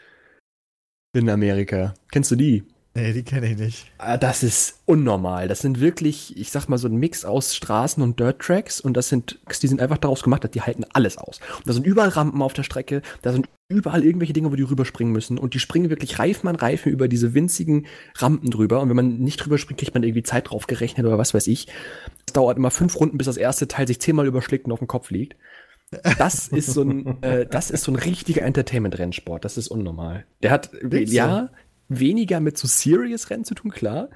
[1.13, 1.95] in Amerika.
[2.11, 2.65] Kennst du die?
[2.93, 3.93] Nee, die kenne ich nicht.
[3.99, 5.47] Ah, Das ist unnormal.
[5.47, 8.97] Das sind wirklich, ich sag mal, so ein Mix aus Straßen und Dirt Tracks und
[8.97, 11.39] das sind, die sind einfach daraus gemacht, dass die halten alles aus.
[11.59, 14.65] Und da sind überall Rampen auf der Strecke, da sind überall irgendwelche Dinge, wo die
[14.65, 17.87] rüberspringen müssen und die springen wirklich Reifen an Reifen über diese winzigen
[18.17, 21.17] Rampen drüber und wenn man nicht drüber springt, kriegt man irgendwie Zeit drauf gerechnet oder
[21.19, 21.69] was weiß ich.
[22.27, 24.89] Es dauert immer fünf Runden, bis das erste Teil sich zehnmal überschlägt und auf dem
[24.89, 25.37] Kopf liegt.
[26.19, 29.45] Das ist so ein, äh, das ist so ein richtiger Entertainment-Rennsport.
[29.45, 30.25] Das ist unnormal.
[30.43, 30.97] Der hat, du?
[30.99, 31.51] ja,
[31.91, 34.09] weniger mit so Serious-Rennen zu tun, klar.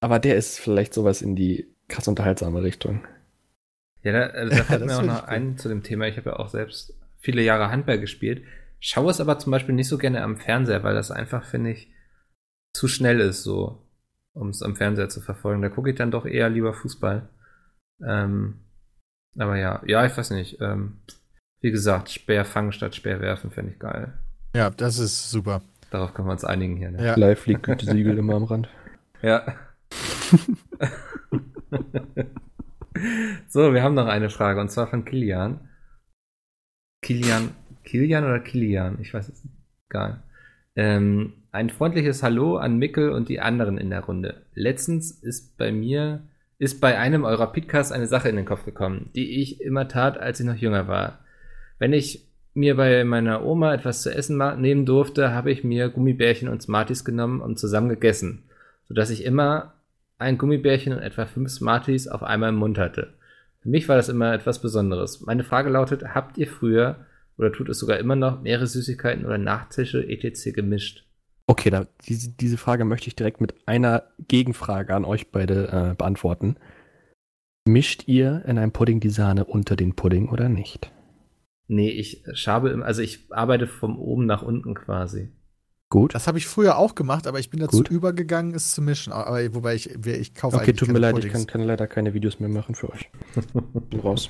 [0.00, 3.06] Aber der ist vielleicht sowas in die krass unterhaltsame Richtung.
[4.02, 6.06] Ja, da, also da fällt mir auch noch ein zu dem Thema.
[6.08, 8.44] Ich habe ja auch selbst viele Jahre Handball gespielt.
[8.80, 11.92] Schaue es aber zum Beispiel nicht so gerne am Fernseher, weil das einfach, finde ich,
[12.72, 13.82] zu schnell ist, so,
[14.34, 15.62] um es am Fernseher zu verfolgen.
[15.62, 17.28] Da gucke ich dann doch eher lieber Fußball.
[18.06, 18.60] Ähm,
[19.36, 20.60] aber ja, ja, ich weiß nicht.
[20.60, 21.00] Ähm,
[21.60, 24.16] wie gesagt, Speer fangen statt Speer werfen fände ich geil.
[24.54, 25.62] Ja, das ist super.
[25.90, 26.90] Darauf können wir uns einigen hier.
[26.90, 27.04] Ne?
[27.04, 27.14] Ja.
[27.16, 28.68] Live liegt Gütesiegel immer am Rand.
[29.22, 29.54] Ja.
[33.48, 35.68] so, wir haben noch eine Frage und zwar von Kilian.
[37.02, 37.50] Kilian,
[37.84, 38.98] Kilian oder Kilian?
[39.00, 39.54] Ich weiß es nicht.
[39.88, 40.22] Egal.
[40.76, 44.46] Ähm, ein freundliches Hallo an Mickel und die anderen in der Runde.
[44.54, 46.28] Letztens ist bei mir,
[46.58, 50.18] ist bei einem eurer Podcasts eine Sache in den Kopf gekommen, die ich immer tat,
[50.18, 51.20] als ich noch jünger war.
[51.78, 52.27] Wenn ich
[52.58, 57.04] mir bei meiner Oma etwas zu essen nehmen durfte, habe ich mir Gummibärchen und Smarties
[57.04, 58.42] genommen und zusammen gegessen,
[58.88, 59.74] sodass ich immer
[60.18, 63.14] ein Gummibärchen und etwa fünf Smarties auf einmal im Mund hatte.
[63.60, 65.20] Für mich war das immer etwas Besonderes.
[65.20, 67.06] Meine Frage lautet, habt ihr früher
[67.38, 70.52] oder tut es sogar immer noch mehrere Süßigkeiten oder Nachtische etc.
[70.52, 71.04] gemischt?
[71.46, 75.94] Okay, da, diese, diese Frage möchte ich direkt mit einer Gegenfrage an euch beide äh,
[75.94, 76.56] beantworten.
[77.66, 80.90] Mischt ihr in einem Pudding die Sahne unter den Pudding oder nicht?
[81.68, 85.30] Nee, ich schabe also ich arbeite vom oben nach unten quasi.
[85.90, 86.14] Gut.
[86.14, 87.90] Das habe ich früher auch gemacht, aber ich bin dazu Gut.
[87.90, 89.12] übergegangen, es zu mischen.
[89.12, 91.46] Aber wobei ich, ich kaufe Okay, tut mir leid, ich Puddings.
[91.46, 93.10] kann, kann leider keine Videos mehr machen für euch.
[93.90, 94.28] Bin raus.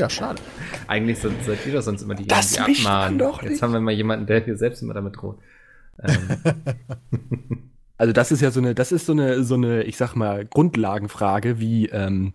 [0.00, 0.40] Ja, schade.
[0.86, 3.62] Eigentlich sind, seid ihr doch sonst immer die, Das die man doch Jetzt nicht.
[3.62, 5.38] haben wir mal jemanden, der hier selbst immer damit droht.
[6.02, 6.28] Ähm,
[8.00, 10.46] Also das ist ja so eine, das ist so eine, so eine, ich sag mal,
[10.46, 12.32] Grundlagenfrage wie ähm,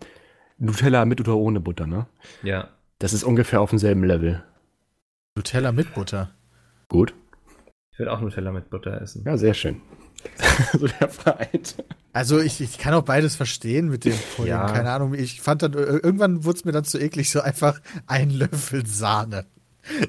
[0.60, 2.06] Nutella mit oder ohne Butter, ne?
[2.44, 2.70] ja.
[3.06, 4.44] Das ist ungefähr auf demselben Level.
[5.38, 6.32] Nutella mit Butter.
[6.90, 7.14] Gut.
[7.92, 9.22] Ich würde auch Nutella mit Butter essen.
[9.28, 9.80] Ja, sehr schön.
[10.72, 11.76] so der Feind.
[12.14, 14.50] Also ich, ich kann auch beides verstehen mit dem Pudding.
[14.50, 14.66] Ja.
[14.72, 17.80] Keine Ahnung, ich fand dann, ir- irgendwann wurde es mir dann zu eklig, so einfach
[18.08, 19.46] ein Löffel Sahne.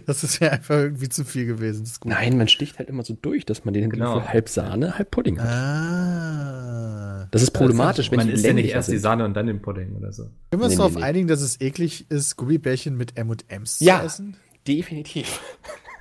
[0.07, 1.83] Das ist ja einfach irgendwie zu viel gewesen.
[1.83, 2.11] Das ist gut.
[2.13, 4.15] Nein, man sticht halt immer so durch, dass man den Genau.
[4.17, 5.49] Löffel halb Sahne, halb Pudding hat.
[5.49, 7.29] Ah.
[7.31, 8.99] Das ist problematisch, wenn Man die isst ja nicht erst die.
[8.99, 10.25] Sahne und dann den Pudding oder so.
[10.51, 11.05] Können wir uns Nee, darauf nee, nee.
[11.07, 14.01] einigen, dass es eklig ist, Gummibärchen mit M&M's Ja.
[14.01, 14.37] zu essen?
[14.67, 15.41] Definitiv.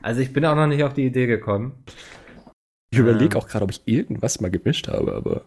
[0.01, 1.83] Also ich bin auch noch nicht auf die Idee gekommen.
[2.91, 3.41] Ich überlege Ähm.
[3.41, 5.45] auch gerade, ob ich irgendwas mal gemischt habe, aber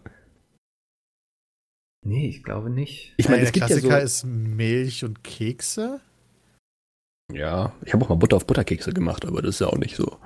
[2.05, 3.13] Nee, ich glaube nicht.
[3.17, 4.05] ich meine, der gibt ja Klassiker so.
[4.05, 5.99] ist Milch und Kekse.
[7.31, 9.95] Ja, ich habe auch mal Butter auf Butterkekse gemacht, aber das ist ja auch nicht
[9.95, 10.17] so.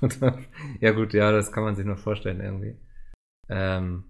[0.80, 2.76] ja gut, ja, das kann man sich noch vorstellen irgendwie.
[3.48, 4.04] Ähm,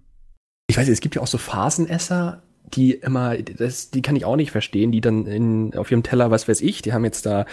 [0.67, 4.25] Ich weiß nicht, es gibt ja auch so Phasenesser, die immer, das, die kann ich
[4.25, 7.25] auch nicht verstehen, die dann in, auf ihrem Teller, was weiß ich, die haben jetzt
[7.25, 7.45] da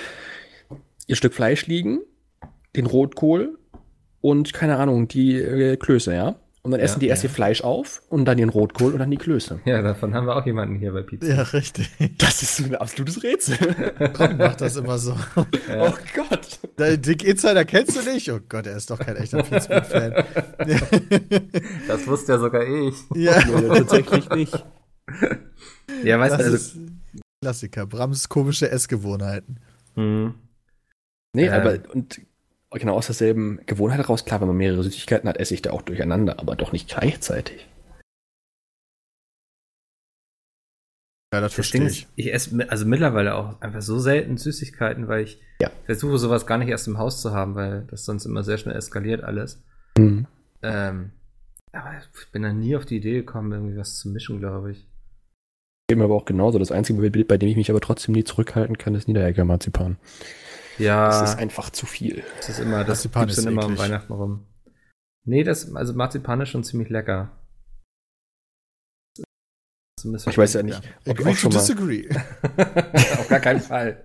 [1.06, 2.00] ihr Stück Fleisch liegen,
[2.74, 3.58] den Rotkohl
[4.20, 6.36] und keine Ahnung, die äh, Klöße, ja.
[6.64, 7.28] Und dann essen Ja, die erst ja.
[7.28, 9.60] ihr Fleisch auf und dann den Rotkohl und dann die Klöße.
[9.64, 11.26] ja, davon haben wir auch jemanden hier bei Pizza.
[11.26, 11.90] Ja, richtig.
[12.18, 13.56] Das ist so ein absolutes Rätsel.
[14.18, 15.16] Ron macht das immer so.
[15.68, 15.88] Ja.
[15.88, 16.60] Oh Gott.
[16.78, 18.30] Den Dick Insider kennst du nicht?
[18.30, 20.24] Oh Gott, er ist doch kein echter Pizza-Fan.
[21.88, 22.94] Das wusste ja sogar ich.
[23.14, 24.64] ja, tatsächlich nicht.
[26.04, 26.76] Ja, weißt das du, also, ist
[27.42, 27.86] Klassiker.
[27.86, 29.58] Brams komische Essgewohnheiten.
[29.96, 30.34] hm,
[31.34, 31.52] Nee, Ähm.
[31.52, 32.20] aber und
[32.80, 35.82] genau aus derselben Gewohnheit heraus, klar, wenn man mehrere Süßigkeiten hat, esse ich da auch
[35.82, 37.68] durcheinander, aber doch nicht gleichzeitig.
[41.34, 42.26] Ja, das das Ding verstehe ist, ich.
[42.26, 45.70] ich esse also mittlerweile auch einfach so selten Süßigkeiten, weil ich Ja.
[45.86, 48.76] versuche sowas gar nicht erst im Haus zu haben, weil das sonst immer sehr schnell
[48.76, 49.62] eskaliert alles.
[49.96, 50.26] Mhm.
[50.62, 51.12] Ähm,
[51.72, 54.86] aber ich bin da nie auf die Idee gekommen, irgendwie was zu mischen, glaube ich.
[55.88, 56.58] Geht mir aber auch genauso.
[56.58, 59.96] Das einzige Bild, bei dem ich mich aber trotzdem nie zurückhalten kann, ist Niederegger Marzipan.
[60.78, 62.22] Ja, Das ist einfach zu viel.
[62.38, 63.78] das ist immer, das Marzipan gibt's ist dann immer um.
[63.78, 64.46] Weihnachten rum.
[65.24, 67.30] Nee, das, also Marzipan ist schon ziemlich lecker.
[69.98, 70.90] Zumindest Ich weiß ja nicht, Ja.
[71.12, 72.08] ob ich Agree auch to disagree.
[73.18, 74.04] Auf gar keinen Fall.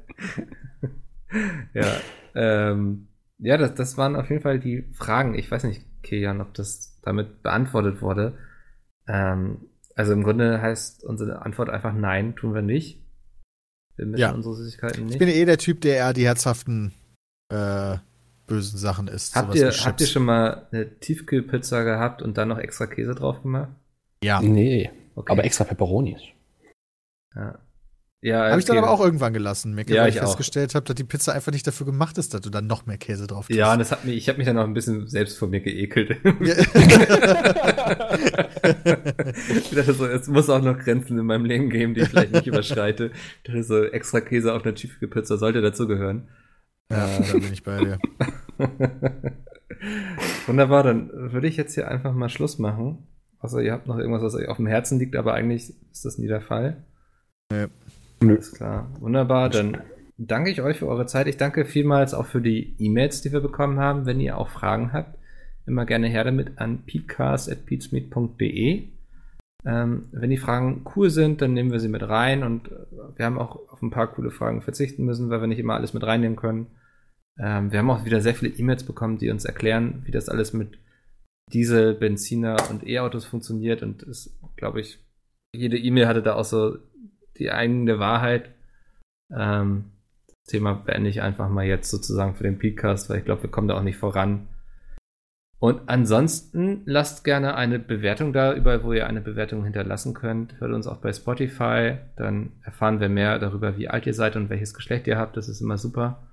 [1.74, 1.95] ja,
[2.36, 3.07] ähm,
[3.39, 5.36] ja, das, das waren auf jeden Fall die Fragen.
[5.36, 8.38] Ich weiß nicht, Kilian, ob das damit beantwortet wurde.
[9.07, 13.03] Ähm, also im Grunde heißt unsere Antwort einfach nein, tun wir nicht.
[13.97, 14.31] Wir mischen Ja.
[14.31, 15.19] unsere Süßigkeiten Ich nicht.
[15.19, 16.93] bin eh der Typ, der eher die herzhaften,
[17.51, 17.97] äh,
[18.47, 19.35] bösen Sachen isst.
[19.35, 22.85] habt, sowas ihr, wie habt ihr schon mal eine Tiefkühlpizza gehabt und dann noch extra
[22.87, 23.69] Käse drauf gemacht?
[24.23, 24.41] Ja.
[24.41, 25.31] nee, Okay.
[25.31, 26.21] aber extra Peperonis.
[27.35, 27.57] Ja,
[28.21, 30.85] ja Habe ich dann aber auch irgendwann gelassen, Mecke, Ja, weil ich ich festgestellt habe,
[30.85, 33.47] dass die Pizza einfach nicht dafür gemacht ist, dass du dann noch mehr Käse drauf
[33.47, 33.57] tust.
[33.57, 35.59] Ja, und das hat mich, ich habe mich dann auch ein bisschen selbst vor mir
[35.61, 36.11] geekelt.
[36.39, 38.46] Ich dachte
[39.93, 43.11] so, es muss auch noch Grenzen in meinem Leben geben, die ich vielleicht nicht überschreite.
[43.43, 46.28] Ich dachte so, extra Käse auf einer Tiefkühlpizza sollte dazugehören.
[46.91, 47.99] ja, da bin ich bei dir.
[50.47, 53.07] Wunderbar, dann würde ich jetzt hier einfach mal Schluss machen.
[53.39, 56.18] Außer ihr habt noch irgendwas, was euch auf dem Herzen liegt, aber eigentlich ist das
[56.18, 56.84] nie der Fall.
[57.51, 57.68] Nee.
[58.22, 58.36] Nö.
[58.36, 58.89] Alles klar.
[58.99, 59.82] Wunderbar, dann
[60.18, 61.28] danke ich euch für eure Zeit.
[61.28, 64.05] Ich danke vielmals auch für die E-Mails, die wir bekommen haben.
[64.05, 65.16] Wenn ihr auch Fragen habt,
[65.68, 68.89] immer gerne her damit an peatcast.peatsmeet.de.
[69.65, 73.26] Ähm, wenn die Fragen cool sind, dann nehmen wir sie mit rein und äh, wir
[73.26, 76.03] haben auch auf ein paar coole Fragen verzichten müssen, weil wir nicht immer alles mit
[76.03, 76.68] reinnehmen können.
[77.39, 80.53] Ähm, wir haben auch wieder sehr viele E-Mails bekommen, die uns erklären, wie das alles
[80.53, 80.80] mit
[81.53, 84.99] Diesel, Benziner und E-Autos funktioniert und ist, glaube ich,
[85.55, 86.78] jede E-Mail hatte da auch so
[87.38, 88.53] die eigene Wahrheit.
[89.36, 89.91] Ähm,
[90.28, 93.51] das Thema beende ich einfach mal jetzt sozusagen für den Podcast, weil ich glaube, wir
[93.51, 94.47] kommen da auch nicht voran.
[95.59, 100.59] Und ansonsten lasst gerne eine Bewertung da, überall wo ihr eine Bewertung hinterlassen könnt.
[100.59, 104.49] Hört uns auch bei Spotify, dann erfahren wir mehr darüber, wie alt ihr seid und
[104.49, 105.35] welches Geschlecht ihr habt.
[105.35, 106.27] Das ist immer super.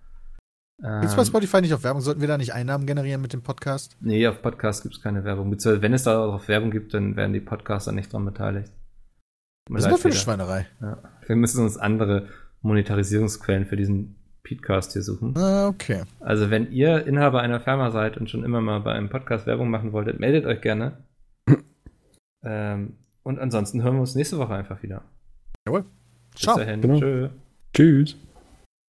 [0.78, 2.02] Gibt's bei Ähm, Spotify nicht auf Werbung?
[2.02, 3.96] Sollten wir da nicht Einnahmen generieren mit dem Podcast?
[4.00, 5.48] Nee, auf Podcast gibt es keine Werbung.
[5.48, 8.72] Beziehungsweise wenn es darauf Werbung gibt, dann werden die Podcaster nicht dran beteiligt.
[9.70, 10.16] Was ist das für eine.
[10.16, 10.66] Schweinerei?
[10.82, 10.98] Ja.
[11.26, 12.28] Wir müssen uns andere
[12.60, 15.36] Monetarisierungsquellen für diesen Podcast hier suchen.
[15.36, 16.02] Ah, okay.
[16.20, 19.70] Also wenn ihr Inhaber einer Firma seid und schon immer mal bei einem Podcast Werbung
[19.70, 20.98] machen wolltet, meldet euch gerne.
[22.44, 25.02] ähm, und ansonsten hören wir uns nächste Woche einfach wieder.
[25.66, 25.84] Jawohl.
[26.32, 26.58] Bis Ciao.
[26.58, 26.80] dahin.
[26.82, 27.00] Genau.
[27.00, 27.28] Tschö.
[27.74, 28.16] Tschüss.